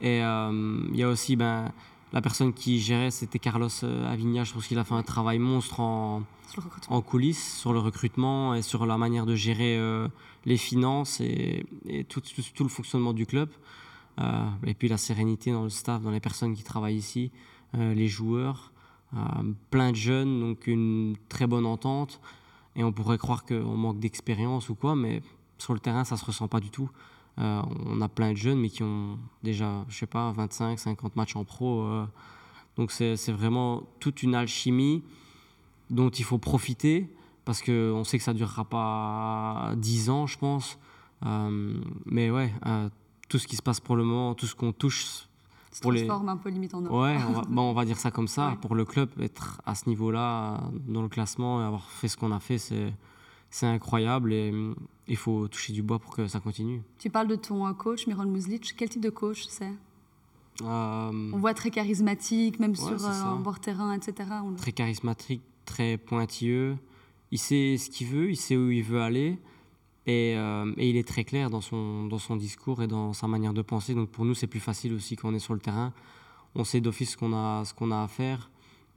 [0.00, 1.70] Et euh, il y a aussi ben,
[2.12, 4.44] la personne qui gérait, c'était Carlos euh, Avigna.
[4.44, 6.22] Je pense qu'il a fait un travail monstre en,
[6.88, 9.78] en coulisses sur le recrutement et sur la manière de gérer
[10.46, 11.66] les finances et,
[12.08, 13.50] tout, tout, le fonctionnement du club.
[14.66, 17.30] et puis la sérénité dans le staff, dans les personnes qui travaillent ici,
[17.74, 18.71] les joueurs.
[19.14, 22.20] Euh, plein de jeunes, donc une très bonne entente.
[22.76, 25.22] Et on pourrait croire qu'on manque d'expérience ou quoi, mais
[25.58, 26.90] sur le terrain, ça se ressent pas du tout.
[27.38, 31.16] Euh, on a plein de jeunes, mais qui ont déjà, je sais pas, 25, 50
[31.16, 31.82] matchs en pro.
[31.82, 32.06] Euh.
[32.76, 35.02] donc c'est vraiment toute une alchimie
[35.90, 37.08] dont il faut profiter,
[37.44, 40.78] parce qu'on sait que ça durera pas 10 ans, je pense.
[42.06, 42.52] mais ouais,
[43.28, 45.28] tout ce qui se passe pour le moment, tout ce qu'on touche
[45.80, 48.28] pour transforme un peu limite en Ouais, on va, bon, on va dire ça comme
[48.28, 48.56] ça.
[48.60, 52.32] Pour le club, être à ce niveau-là, dans le classement, et avoir fait ce qu'on
[52.32, 52.92] a fait, c'est,
[53.50, 54.52] c'est incroyable et
[55.08, 56.82] il faut toucher du bois pour que ça continue.
[56.98, 58.74] Tu parles de ton coach, Miron Muzlic.
[58.76, 59.72] Quel type de coach c'est?
[60.60, 64.28] Euh, On voit très charismatique, même sur euh, bord terrain, etc.
[64.58, 66.76] Très charismatique, très pointilleux.
[67.30, 69.38] Il sait ce qu'il veut, il sait où il veut aller.
[70.08, 73.52] Euh, et, il est très clair dans son, dans son discours et dans sa manière
[73.52, 73.94] de penser.
[73.94, 75.92] Donc pour nous, c'est plus facile aussi quand on est sur le terrain.
[76.54, 78.50] On sait d'office ce qu'on a, ce a à faire.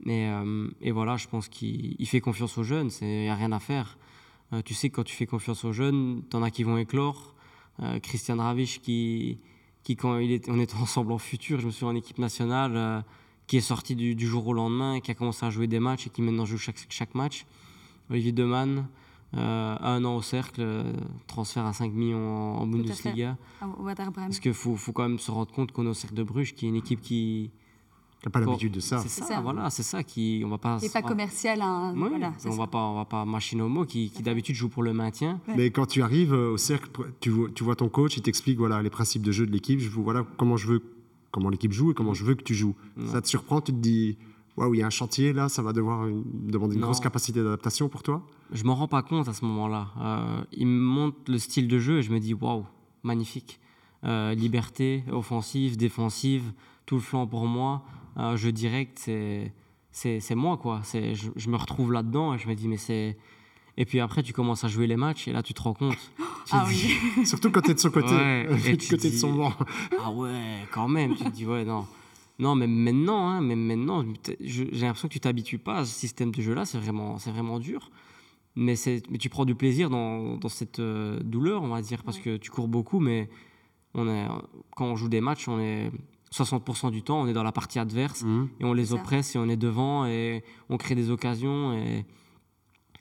[0.04, 2.90] Et, euh, et voilà, je pense qu'il fait confiance aux jeunes.
[3.00, 3.98] Il n'y a rien à faire.
[4.52, 6.76] Euh, tu sais que quand tu fais confiance aux jeunes, tu en as qui vont
[6.78, 7.34] éclore.
[8.02, 9.38] Christian Ravish, qui,
[9.98, 13.04] quand il est, on était ensemble en futur, je me souviens en équipe nationale,
[13.46, 16.06] qui est sorti du, du, jour au lendemain, qui a commencé à jouer des matchs
[16.06, 17.44] et qui maintenant joue chaque, chaque match.
[18.08, 18.82] Olivier Demann, euh,
[19.38, 20.92] un an au cercle, euh,
[21.26, 23.36] transfert à 5 millions en, Bundesliga.
[24.14, 26.54] Parce qu'il faut, faut, quand même se rendre compte qu'on est au cercle de Bruges,
[26.54, 27.50] qui est une équipe qui
[28.24, 28.98] n'a pas l'habitude de ça.
[29.00, 30.78] C'est ça, voilà, c'est ça qui on va pas.
[30.78, 34.10] Qui pas commercial, hein, voilà, on va pas, on va pas machine au mot, qui,
[34.10, 35.40] qui d'habitude joue pour le maintien.
[35.56, 38.82] Mais quand tu arrives euh, au cercle, tu, tu vois ton coach, il t'explique voilà
[38.82, 40.82] les principes de jeu de l'équipe, voilà comment je veux,
[41.30, 42.74] comment l'équipe joue et comment je veux que tu joues.
[43.06, 44.16] Ça te surprend, tu te dis
[44.56, 47.88] waouh, il y a un chantier là, ça va devoir demander une grosse capacité d'adaptation
[47.88, 48.22] pour toi?
[48.52, 49.88] Je m'en rends pas compte à ce moment-là.
[50.00, 52.64] Euh, il me montre le style de jeu et je me dis waouh,
[53.02, 53.60] magnifique.
[54.04, 56.52] Euh, liberté, offensive, défensive,
[56.84, 57.82] tout le flanc pour moi.
[58.18, 59.52] Euh, jeu direct, c'est
[59.90, 60.80] c'est moi quoi.
[60.84, 63.16] C'est je, je, me retrouve là-dedans et je me dis mais c'est
[63.78, 65.96] et puis après tu commences à jouer les matchs et là tu te rends compte
[66.52, 66.96] Ah oui.
[67.26, 69.52] Surtout quand tu es de son côté, ouais, du côté de son banc.
[70.02, 71.16] Ah ouais, quand même.
[71.16, 71.86] tu te dis, ouais, non.
[72.38, 74.04] Non, même maintenant, hein, même maintenant,
[74.40, 76.64] j'ai l'impression que tu t'habitues pas à ce système de jeu-là.
[76.64, 77.90] C'est vraiment, c'est vraiment dur.
[78.56, 78.74] Mais,
[79.10, 82.36] mais tu prends du plaisir dans, dans cette euh, douleur, on va dire, parce que
[82.36, 83.28] tu cours beaucoup, mais
[83.94, 84.26] on est,
[84.74, 85.90] quand on joue des matchs, on est
[86.32, 88.48] 60% du temps, on est dans la partie adverse mmh.
[88.60, 92.04] et on les oppresse et on est devant et on crée des occasions et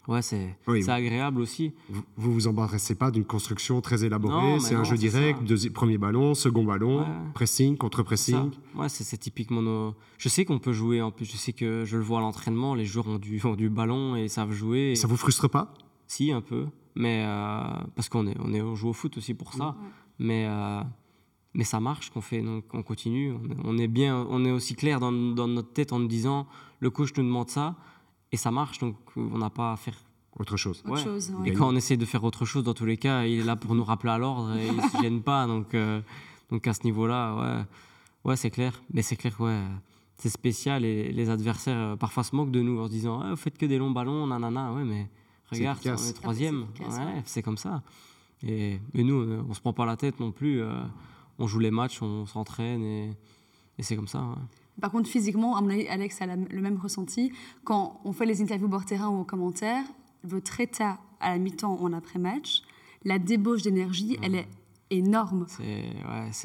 [0.08, 0.56] Ouais, c'est
[0.88, 1.74] agréable aussi.
[1.89, 4.60] Vous vous, vous embarrassez pas d'une construction très élaborée.
[4.60, 5.39] C'est un jeu direct,
[5.74, 8.51] premier ballon, second ballon, pressing, contre-pressing.
[8.76, 9.95] Ouais, c'est typiquement nos...
[10.18, 12.76] Je sais qu'on peut jouer, en plus, je sais que je le vois à l'entraînement,
[12.76, 14.91] les joueurs ont du, ont du ballon et savent jouer.
[14.91, 14.95] Et...
[14.95, 15.74] Ça vous frustre pas?
[16.08, 16.66] Si, un peu.
[16.95, 17.62] Mais euh,
[17.95, 19.76] parce qu'on est, on est, on joue au foot aussi pour ça.
[20.18, 20.82] Mais, euh,
[21.53, 23.34] mais ça marche qu'on fait, donc on continue.
[23.64, 26.47] On est, bien, on est aussi clair dans, dans notre tête en nous disant,
[26.80, 27.76] le coach nous demande ça
[28.32, 29.95] et ça marche, donc on n'a pas à faire
[30.39, 30.84] autre chose.
[31.45, 33.55] Et quand on essaie de faire autre chose, dans tous les cas, il est là
[33.55, 35.47] pour nous rappeler à l'ordre et il ne se gêne pas.
[35.47, 36.01] Donc, euh,
[36.51, 38.82] donc à ce niveau-là, ouais, ouais c'est clair.
[38.93, 39.61] Mais c'est clair, ouais,
[40.17, 43.30] c'est spécial et les adversaires euh, parfois se moquent de nous en se disant ah,
[43.30, 44.73] Vous faites que des longs ballons, nanana.
[44.73, 45.07] Ouais, mais
[45.49, 46.65] regarde, on est troisième.
[46.82, 47.82] Ouais, c'est comme ça.
[48.43, 50.61] Et, nous, euh, on ne se prend pas la tête non plus.
[51.39, 53.13] on joue les matchs, on s'entraîne et,
[53.78, 54.36] et c'est comme ça.
[54.82, 57.32] Par contre, physiquement, à mon avis, Alex a le même ressenti.
[57.63, 59.86] Quand on fait les interviews bord terrain ou aux commentaires,
[60.23, 62.63] votre état à la mi-temps ou en après-match,
[63.03, 64.47] la débauche d'énergie, elle est
[64.89, 65.45] énorme.
[65.59, 65.91] Ouais,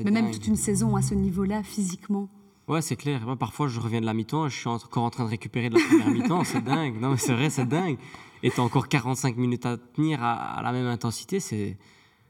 [0.05, 2.28] Mais même toute une saison à ce niveau-là, physiquement.
[2.68, 3.22] Ouais, c'est clair.
[3.24, 5.70] Moi, parfois, je reviens de la mi-temps et je suis encore en train de récupérer
[5.70, 6.45] de la première mi-temps.
[6.45, 7.01] C'est dingue.
[7.01, 7.99] Non, mais c'est vrai, c'est dingue.
[8.43, 11.41] Et tu as encore 45 minutes à tenir à, la même intensité.
[11.41, 11.76] C'est,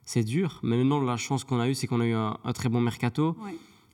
[0.05, 0.61] c'est dur.
[0.62, 3.36] Mais maintenant, la chance qu'on a eue, c'est qu'on a eu un, très bon mercato.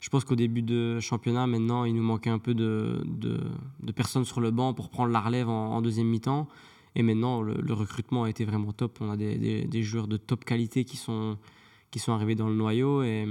[0.01, 4.25] Je pense qu'au début de championnat, maintenant, il nous manquait un peu de, de, personnes
[4.25, 6.49] sur le banc pour prendre la relève en deuxième mi-temps.
[6.97, 8.99] Et maintenant, le, recrutement a été vraiment top.
[9.03, 11.37] On a des, des, joueurs de top qualité qui sont,
[11.91, 13.03] qui sont arrivés dans le noyau.
[13.03, 13.27] Et,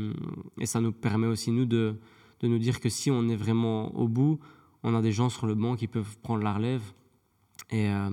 [0.59, 1.95] et ça nous permet aussi, nous, de,
[2.41, 4.39] de, nous dire que si on est vraiment au bout,
[4.83, 6.83] on a des gens sur le banc qui peuvent prendre la relève.
[7.71, 8.11] Et euh,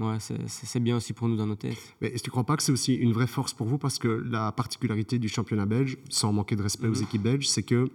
[0.00, 1.76] ouais, c'est bien aussi pour nous dans nos têtes.
[2.00, 3.78] Mais est-ce que tu ne crois pas que c'est aussi une vraie force pour vous?
[3.78, 7.02] Parce que la particularité du championnat belge, sans manquer de respect aux mhm.
[7.02, 7.90] équipes belges, c'est que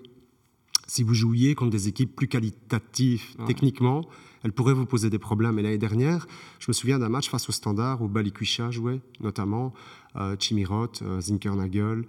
[0.88, 4.08] si vous jouiez contre des équipes plus qualitatives techniquement,
[4.44, 5.58] elles pourraient vous poser des problèmes.
[5.58, 6.28] Et l'année dernière,
[6.60, 9.74] je me souviens d'un match face au Standard où Balikwisha jouait, notamment
[10.16, 12.06] euh, Chimirot, euh, Zinkernagel,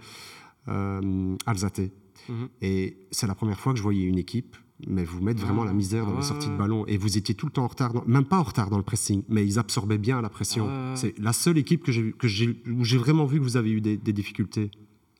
[0.68, 1.90] euh, Alzate.
[2.28, 2.49] Mhm.
[2.61, 4.57] Et c'est la première fois que je voyais une équipe
[4.87, 6.85] mais vous mettre vraiment la misère dans la sortie de ballon.
[6.87, 9.22] Et vous étiez tout le temps en retard, même pas en retard dans le pressing,
[9.29, 10.68] mais ils absorbaient bien la pression.
[10.95, 13.97] C'est la seule équipe que j'ai, où j'ai vraiment vu que vous avez eu des,
[13.97, 14.70] des difficultés.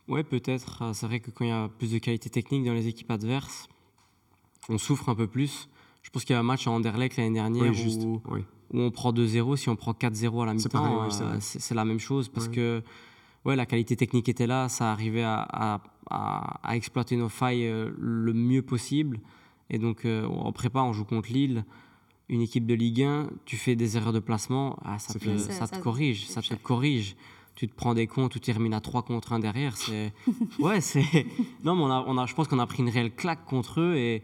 [0.09, 0.83] Ouais, peut-être.
[0.83, 3.11] Ah, c'est vrai que quand il y a plus de qualité technique dans les équipes
[3.11, 3.69] adverses,
[4.69, 5.69] on souffre un peu plus.
[6.03, 8.21] Je pense qu'il y a un match à Anderlecht l'année dernière où,
[8.73, 9.57] on prend 2-0.
[9.57, 12.83] Si on prend 4-0 à la mi-temps, euh, c'est la même chose parce que
[13.45, 14.69] ouais, la qualité technique était là.
[14.69, 15.81] Ça arrivait à,
[16.11, 19.21] à, exploiter nos failles euh, le mieux possible.
[19.71, 21.65] Et donc, euh, en prépa, on joue contre Lille
[22.29, 25.69] une équipe de Ligue 1, tu fais des erreurs de placement, ah, ça, te, ça,
[25.69, 27.15] te corrige, ça te corrige
[27.57, 29.77] tu te prends des comptes, tu termines à 3 contre 1 derrière.
[29.77, 30.13] C'est...
[30.61, 31.27] ouais, c'est.
[31.65, 33.81] Non, mais on a, on a, je pense qu'on a pris une réelle claque contre
[33.81, 34.23] eux et,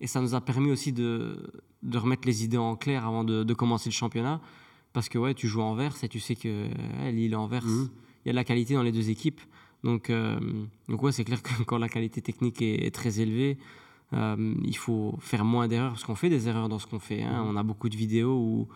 [0.00, 1.50] et ça nous a permis aussi de,
[1.82, 4.40] de, remettre les idées en clair avant de, de, commencer le championnat.
[4.92, 6.68] Parce que ouais, tu joues en verse et tu sais que
[7.10, 7.88] Lille en verse, mhm.
[8.24, 9.40] il y a de la qualité dans les deux équipes.
[9.82, 10.38] Donc, euh,
[10.88, 13.56] donc ouais, c'est clair que quand la qualité technique est, très élevée,
[14.12, 17.22] euh, il faut faire moins d'erreurs parce qu'on fait des erreurs dans ce qu'on fait.
[17.22, 17.42] Hein.
[17.42, 17.50] Mhm.
[17.50, 18.68] On a beaucoup de vidéos où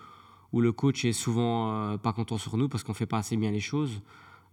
[0.54, 3.36] où le coach est souvent euh, pas content sur nous parce qu'on fait pas assez
[3.36, 4.00] bien les choses.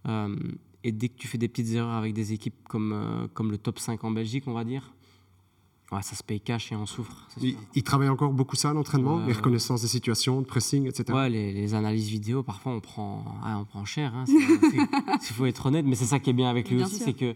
[0.06, 0.36] Euh,
[0.84, 3.78] et dès que tu fais des petites erreurs avec des équipes comme, comme le top
[3.78, 4.92] 5 en Belgique, on va dire,
[5.90, 7.26] ouais, ça se paye cash et on souffre.
[7.40, 11.04] Il, il, travaille encore beaucoup ça, l'entraînement, les reconnaissances des situations, de pressing, etc.
[11.12, 14.14] Ouais, les, les analyses vidéo, parfois on prend, ah, on prend cher.
[14.14, 17.14] Hein, Il faut être honnête, mais c'est ça qui est bien avec lui aussi, c'est
[17.14, 17.34] que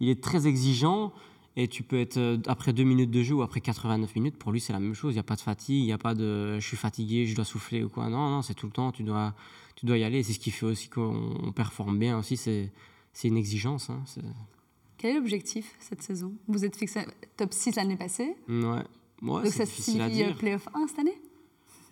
[0.00, 1.12] il est très exigeant.
[1.56, 4.50] Et tu peux être euh, après deux minutes de jeu ou après 89 minutes, pour
[4.50, 5.12] lui c'est la même chose.
[5.12, 7.36] Il n'y a pas de fatigue, il n'y a pas de je suis fatigué, je
[7.36, 8.08] dois souffler ou quoi.
[8.08, 9.34] Non, non, c'est tout le temps, tu dois,
[9.76, 10.22] tu dois y aller.
[10.24, 12.72] C'est ce qui fait aussi qu'on performe bien aussi, c'est
[13.22, 13.88] une exigence.
[13.90, 14.02] Hein,
[14.98, 16.32] Quel est l'objectif cette saison?
[16.48, 17.02] Vous êtes fixé
[17.36, 18.82] top 6 l'année passée Ouais.
[19.22, 21.20] ouais Donc ça signifie euh, playoff 1 cette année?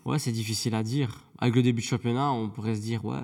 [0.04, 1.22] Ouais, c'est difficile à dire.
[1.38, 3.20] Avec le début de championnat, on pourrait se dire, ouais,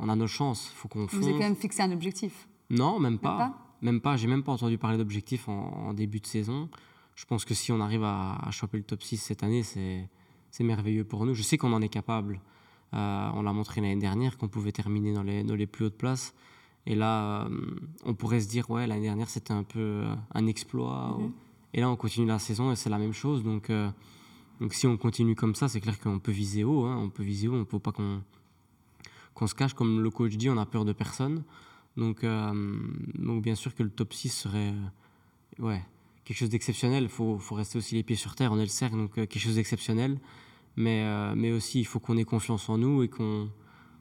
[0.00, 2.48] on a nos chances, faut qu'on Vous avez quand même fixé un objectif?
[2.68, 3.38] Non, même pas.
[3.38, 3.69] Même pas?
[3.82, 6.68] Même pas, j'ai même pas entendu parler d'objectifs en, début de saison.
[7.14, 11.04] Je pense que si on arrive à, choper le top 6 cette année, c'est merveilleux
[11.04, 11.34] pour nous.
[11.34, 12.40] Je sais qu'on en est capable.
[12.92, 15.96] Euh, on l'a montré l'année dernière qu'on pouvait terminer dans les, dans les plus hautes
[15.96, 16.34] places.
[16.86, 20.46] Et là, euh, on pourrait se dire, ouais, l'année dernière, c'était un peu euh, un
[20.46, 21.16] exploit.
[21.18, 21.32] Mhm.
[21.74, 23.44] Et là, on continue la saison et c'est la même chose.
[23.44, 23.70] Donc,
[24.60, 26.84] donc si on continue comme ça, c'est clair qu'on peut viser haut.
[26.84, 26.96] Hein.
[26.96, 27.54] on peut viser haut.
[27.54, 28.22] On ne peut pas qu'on
[29.34, 29.74] qu'on se cache.
[29.74, 31.44] Comme le coach dit, on a peur de personne.
[31.96, 34.72] Donc, donc bien sûr que le top 6 serait
[35.58, 35.82] ouais,
[36.24, 37.04] quelque chose d'exceptionnel.
[37.04, 38.52] Il faut, faut, rester aussi les pieds sur terre.
[38.52, 40.18] On est le cercle, donc quelque chose d'exceptionnel.
[40.76, 43.50] Mais, mais aussi, il faut qu'on ait confiance en nous et qu'on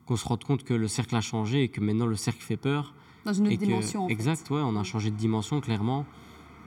[0.09, 2.57] qu'on se rende compte que le cercle a changé et que maintenant le cercle fait
[2.57, 2.95] peur.
[3.25, 4.09] Dans une autre dimension.
[4.09, 6.03] exact, ouais, on a changé de dimension clairement.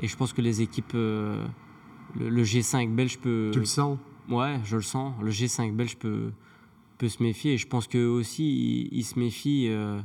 [0.01, 1.45] Et je pense que les équipes, le,
[2.16, 3.51] le, G5 belge peut.
[3.53, 3.99] Tu le sens?
[4.29, 5.14] Ouais, je le sens.
[5.20, 6.31] Le G5 belge peut,
[6.99, 7.55] peut se méfier.
[7.55, 10.01] Et je pense qu'eux aussi, ils, se méfient, euh,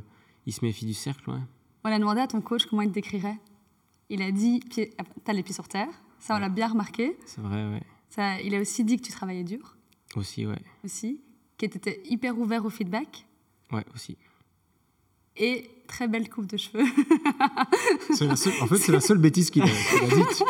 [0.48, 1.30] ils se méfient du cercle.
[1.30, 1.40] Ouais.
[1.84, 3.38] On a demandé à ton coach comment il te décrirait.
[4.08, 4.88] Il a dit tu
[5.26, 5.88] as les pieds sur terre.
[6.18, 7.16] Ça, on l'a bien remarqué.
[7.26, 7.82] C'est vrai, ouais.
[8.08, 9.76] Ça, il a aussi dit que tu travaillais dur.
[10.16, 10.58] Aussi, ouais.
[10.82, 11.20] Aussi.
[11.58, 13.26] Qu'il était hyper ouvert au feedback.
[13.70, 14.16] Ouais, aussi.
[15.36, 16.82] Et très belle coupe de cheveux.
[18.62, 20.44] en fait, c'est la seule bêtise qu'il a, qu dite.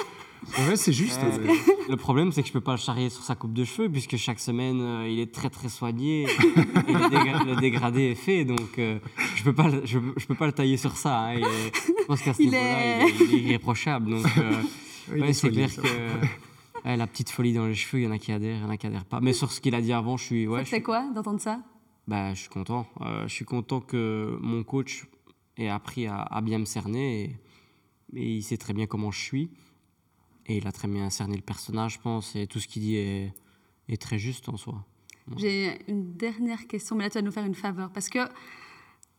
[0.57, 1.21] Ouais, c'est juste.
[1.23, 1.55] Euh,
[1.89, 4.17] le problème, c'est que je peux pas le charrier sur sa coupe de cheveux, puisque
[4.17, 6.23] chaque semaine, euh, il est très très soigné
[6.89, 8.45] et le, dégradé est fait.
[8.45, 8.99] Donc, euh,
[9.37, 11.29] je peux pas, je, je, peux pas le tailler sur ça.
[11.29, 14.11] Hein, je pense qu'à ce niveau-là, il, il, est irréprochable.
[14.11, 14.27] Donc,
[15.17, 18.33] ouais, c'est clair que la petite folie dans les cheveux, il y en a qui
[18.33, 19.21] adhèrent, il y en a qui adhèrent pas.
[19.21, 20.47] Mais sur ce qu'il a dit avant, je suis.
[20.47, 21.61] Ouais, ça te fait quoi d'entendre ça?
[22.07, 22.87] Bah, je suis content.
[23.01, 25.07] je suis content que mon coach
[25.59, 27.37] ait appris à, à bien me cerner et,
[28.15, 29.51] et il sait très bien comment je suis.
[30.49, 32.97] Et il a très bien cerné le personnage, je pense, et tout ce qu'il dit
[32.97, 33.33] est,
[33.89, 34.85] est, très juste en soi.
[35.37, 38.21] J'ai une dernière question, mais là tu vas nous faire une faveur, parce que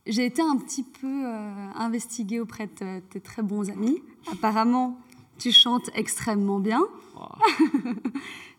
[0.07, 4.01] j'ai été un petit peu euh, investiguée auprès de tes très bons amis.
[4.31, 4.99] Apparemment,
[5.37, 6.81] tu chantes extrêmement bien.
[7.15, 7.27] Oh.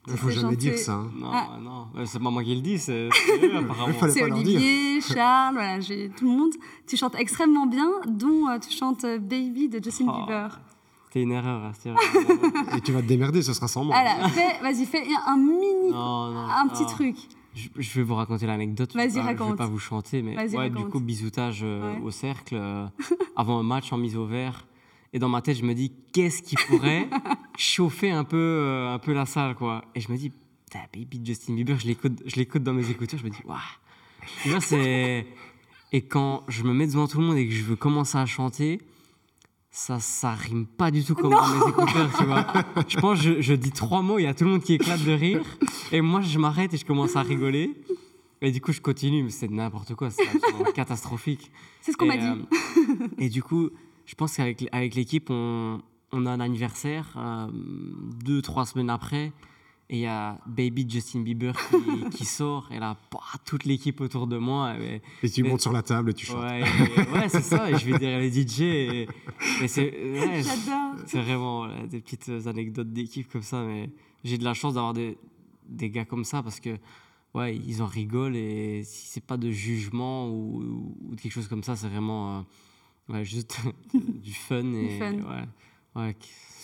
[0.07, 0.95] Il ne faut jamais dire ça.
[0.95, 1.11] Hein.
[1.15, 1.59] Non, ah.
[1.61, 3.09] non, c'est pas moi qui le dis, c'est
[3.55, 3.95] apparemment.
[4.09, 6.53] C'est Olivier, Charles, voilà, j'ai tout le monde.
[6.87, 10.21] Tu chantes extrêmement bien, dont euh, tu chantes Baby de Justin oh.
[10.21, 10.61] Bieber.
[11.11, 11.73] C'était une erreur, hein,
[12.77, 13.97] Et tu vas te démerder, ce sera sans moi.
[14.63, 17.17] vas-y, fais un mini, un petit truc.
[17.53, 18.95] Je, vais vous raconter l'anecdote.
[18.95, 19.49] Vas-y, raconte.
[19.49, 22.87] Je vais pas vous chanter, mais ouais, du coup, bisoutage euh, au cercle, euh,
[23.35, 24.69] avant un match en mise au vert.
[25.13, 27.09] Et dans ma tête, je me dis, qu'est-ce qui pourrait
[27.59, 29.85] chauffer un peu, euh, un peu la salle, quoi.
[29.97, 30.31] Et je me dis,
[30.95, 34.61] baby Justin Bieber, je l'écoute, je l'écoute dans mes écouteurs, je me dis, waouh.
[34.61, 35.27] c'est.
[35.93, 38.27] Et quand je me mets devant tout le monde et que je veux commencer à
[38.27, 38.81] chanter,
[39.71, 42.47] ça, ça rime pas du tout comme dans mes écouteurs, tu vois.
[42.89, 45.05] Je pense je, je dis trois mots, il y a tout le monde qui éclate
[45.05, 45.43] de rire,
[45.93, 47.75] et moi je m'arrête et je commence à rigoler.
[48.43, 50.25] Et du coup, je continue, mais c'est n'importe quoi, c'est
[50.73, 51.51] catastrophique.
[51.83, 52.27] C'est ce qu'on m'a dit.
[52.27, 53.69] Euh, et du coup,
[54.07, 55.81] je pense qu'avec avec l'équipe, on,
[56.13, 57.49] on, a un anniversaire, euh,
[58.25, 59.33] deux, trois semaines après,
[59.93, 61.53] et il y a Baby Justin Bieber
[62.13, 62.97] qui, sort, et là,
[63.45, 64.77] toute l'équipe autour de moi.
[64.79, 66.45] Et, tu montes sur la table et tu chantes.
[66.45, 66.63] Ouais,
[67.13, 68.61] ouais c'est ça, et je vais derrière les DJ.
[68.61, 69.09] Et,
[69.67, 69.93] c'est
[71.07, 73.91] C'est vraiment des petites anecdotes d'équipe comme ça, mais
[74.23, 75.19] j'ai de la chance d'avoir des,
[75.69, 76.79] des gars comme ça parce que
[77.35, 81.65] ouais, ils en rigolent et si c'est pas de jugement ou, ou, quelque chose comme
[81.65, 83.59] ça, c'est vraiment euh, ouais, juste
[83.95, 84.73] du fun.
[84.73, 85.15] Et, fun.
[85.15, 85.49] Ouais,
[85.97, 86.17] ouais,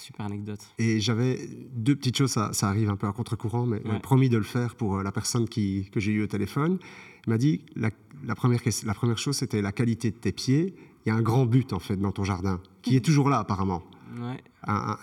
[0.07, 0.61] super anecdote.
[0.79, 4.29] Et j'avais deux petites choses, ça, ça, arrive un peu à contre-courant, mais m'a promis
[4.29, 6.79] de le faire pour euh, la personne qui, que j'ai eu au téléphone.
[7.27, 7.91] Il m'a dit, la,
[8.25, 10.75] la, première, la première chose, c'était la qualité de tes pieds.
[11.05, 13.39] Il y a un grand but, en fait, dans ton jardin, qui est toujours là,
[13.39, 13.83] apparemment.
[14.21, 14.43] Ouais.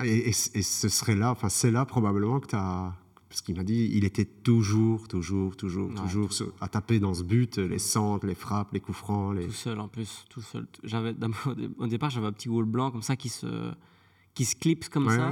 [0.06, 2.94] et, et, ce serait là, enfin, c'est là probablement que tu as
[3.34, 6.30] parce qu'il m'a dit, il était toujours, toujours, toujours, toujours
[6.62, 9.36] à taper dans ce but, les centres, les frappes, les coups francs.
[9.36, 9.48] Les...
[9.48, 10.68] Tout seul en plus, tout seul.
[10.84, 11.16] J'avais,
[11.80, 13.74] au départ, j'avais un petit wall blanc comme ça qui se,
[14.34, 15.32] qui se clipse comme ça.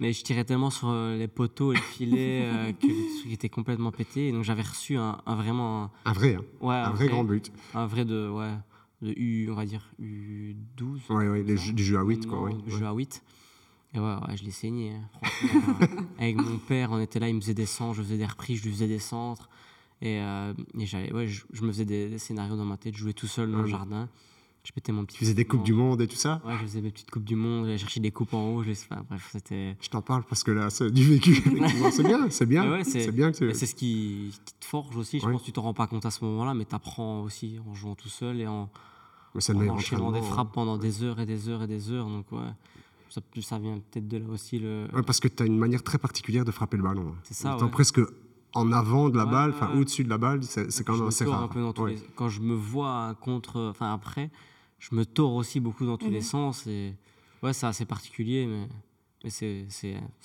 [0.00, 4.28] Mais je tirais tellement sur euh, les poteaux, les filets, euh, que était complètement pété.
[4.28, 5.90] Et donc j'avais reçu un, vraiment.
[6.06, 6.44] Un, vrai, hein.
[6.62, 7.52] ouais, un, vrai, grand but.
[7.74, 8.54] Un vrai de, ouais,
[9.02, 11.00] de U, on va dire U12.
[11.10, 12.40] Ouais, ouais, du jeu à 8, quoi.
[12.40, 13.22] Ouais, du jeu à 8.
[13.92, 14.92] Et ouais, ouais je l'ai saigné.
[14.92, 15.28] Hein,
[16.18, 18.60] avec mon père, on était là, il me faisait des centres, je faisais des reprises,
[18.60, 19.50] je lui faisais des centres.
[20.00, 23.12] Et, euh, et ouais, je, je, me faisais des, scénarios dans ma tête, je jouais
[23.12, 24.08] tout seul dans le jardin.
[24.62, 25.16] Je mettais mon petit.
[25.16, 27.24] Tu faisais des coupes du monde et tout ça Ouais, je faisais mes petites coupes
[27.24, 29.76] du monde, j'allais chercher des coupes en haut, je sais pas, bref, c'était.
[29.80, 31.42] Je t'en parle parce que là, c'est du vécu.
[31.92, 32.70] c'est bien, c'est bien.
[32.70, 35.18] Ouais, c'est bien que c'est ce qui, qui, te forge aussi.
[35.18, 37.58] Je pense que tu te rends pas compte à ce moment-là, mais tu apprends aussi
[37.68, 38.68] en jouant tout seul et en,
[39.34, 42.06] en enchaînant des frappes pendant des heures et des heures et des heures.
[42.06, 42.52] Donc, ouais.
[43.08, 44.60] Ça, ça vient peut-être de là aussi.
[44.60, 44.86] Le...
[44.94, 47.14] Ouais, parce que tu as une manière très particulière de frapper le ballon.
[47.24, 47.56] C'est ça.
[47.56, 47.68] Ouais.
[47.68, 48.00] presque
[48.54, 51.42] en avant de la balle, enfin au-dessus de la balle, c'est quand même assez rare.
[51.42, 51.96] Un peu dans tous les...
[52.14, 54.30] Quand je me vois contre, enfin après,
[54.80, 56.24] je me tords aussi beaucoup dans tous les mhm.
[56.24, 56.66] sens.
[56.66, 56.94] Et
[57.44, 58.66] ouais, c'est assez particulier, Mais
[59.28, 59.66] c'est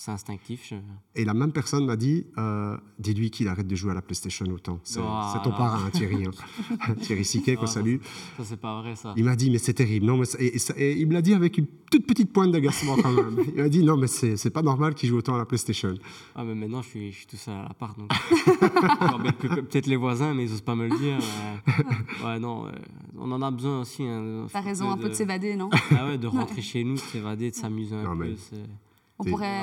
[0.07, 0.73] instinctif.
[1.15, 4.45] Et la même personne m'a dit euh, dis-lui qu'il arrête de jouer à la PlayStation
[4.45, 4.79] autant.
[4.83, 5.01] C'est
[5.43, 6.25] ton parrain, Thierry.
[6.25, 6.93] Hein.
[7.01, 7.97] Thierry Siquet, qu'on salue.
[8.37, 9.13] Ça, c'est pas vrai, ça.
[9.17, 10.05] Il m'a dit mais c'est terrible.
[10.05, 13.37] Non, mais et, il me l'a dit avec une toute petite pointe d'agacement quand même.
[13.55, 15.95] il m'a dit non, mais c'est pas normal qu'il joue autant à la PlayStation.
[16.33, 17.97] Ah, mais maintenant, je suis, je suis tout seul à l'appart.
[17.97, 18.09] Donc...
[19.39, 21.17] Peut-être les voisins, mais ils n'osent pas me le dire.
[22.25, 22.71] ouais, non,
[23.17, 24.03] on en a besoin aussi.
[24.03, 25.69] Hein, T'as raison, un peu de s'évader, non?
[25.91, 28.35] Ah ouais, de rentrer chez nous, de s'évader, de s'amuser un peu.
[29.19, 29.61] On pourrait,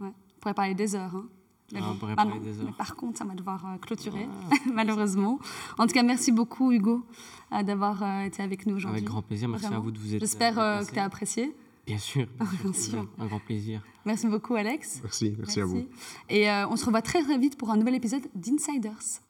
[0.00, 1.14] on pourrait parler des heures.
[1.14, 1.26] Hein.
[1.74, 2.74] Ah, on parler des heures.
[2.76, 4.28] par contre, ça va devoir euh, clôturer,
[4.72, 5.38] malheureusement.
[5.78, 7.06] En tout cas, merci beaucoup, Hugo,
[7.52, 8.98] euh, d'avoir euh, été avec nous aujourd'hui.
[8.98, 9.48] Avec grand plaisir.
[9.48, 10.20] Merci à vous de vous être.
[10.20, 11.54] J'espère que tu as apprécié.
[11.86, 12.26] Bien sûr,
[12.62, 13.08] bien, sûr.
[13.18, 13.82] Un grand plaisir.
[14.04, 15.00] Merci beaucoup, Alex.
[15.02, 15.86] Merci, merci, à vous.
[16.28, 19.20] Et on se revoit très, très vite pour un nouvel épisode d'Insiders.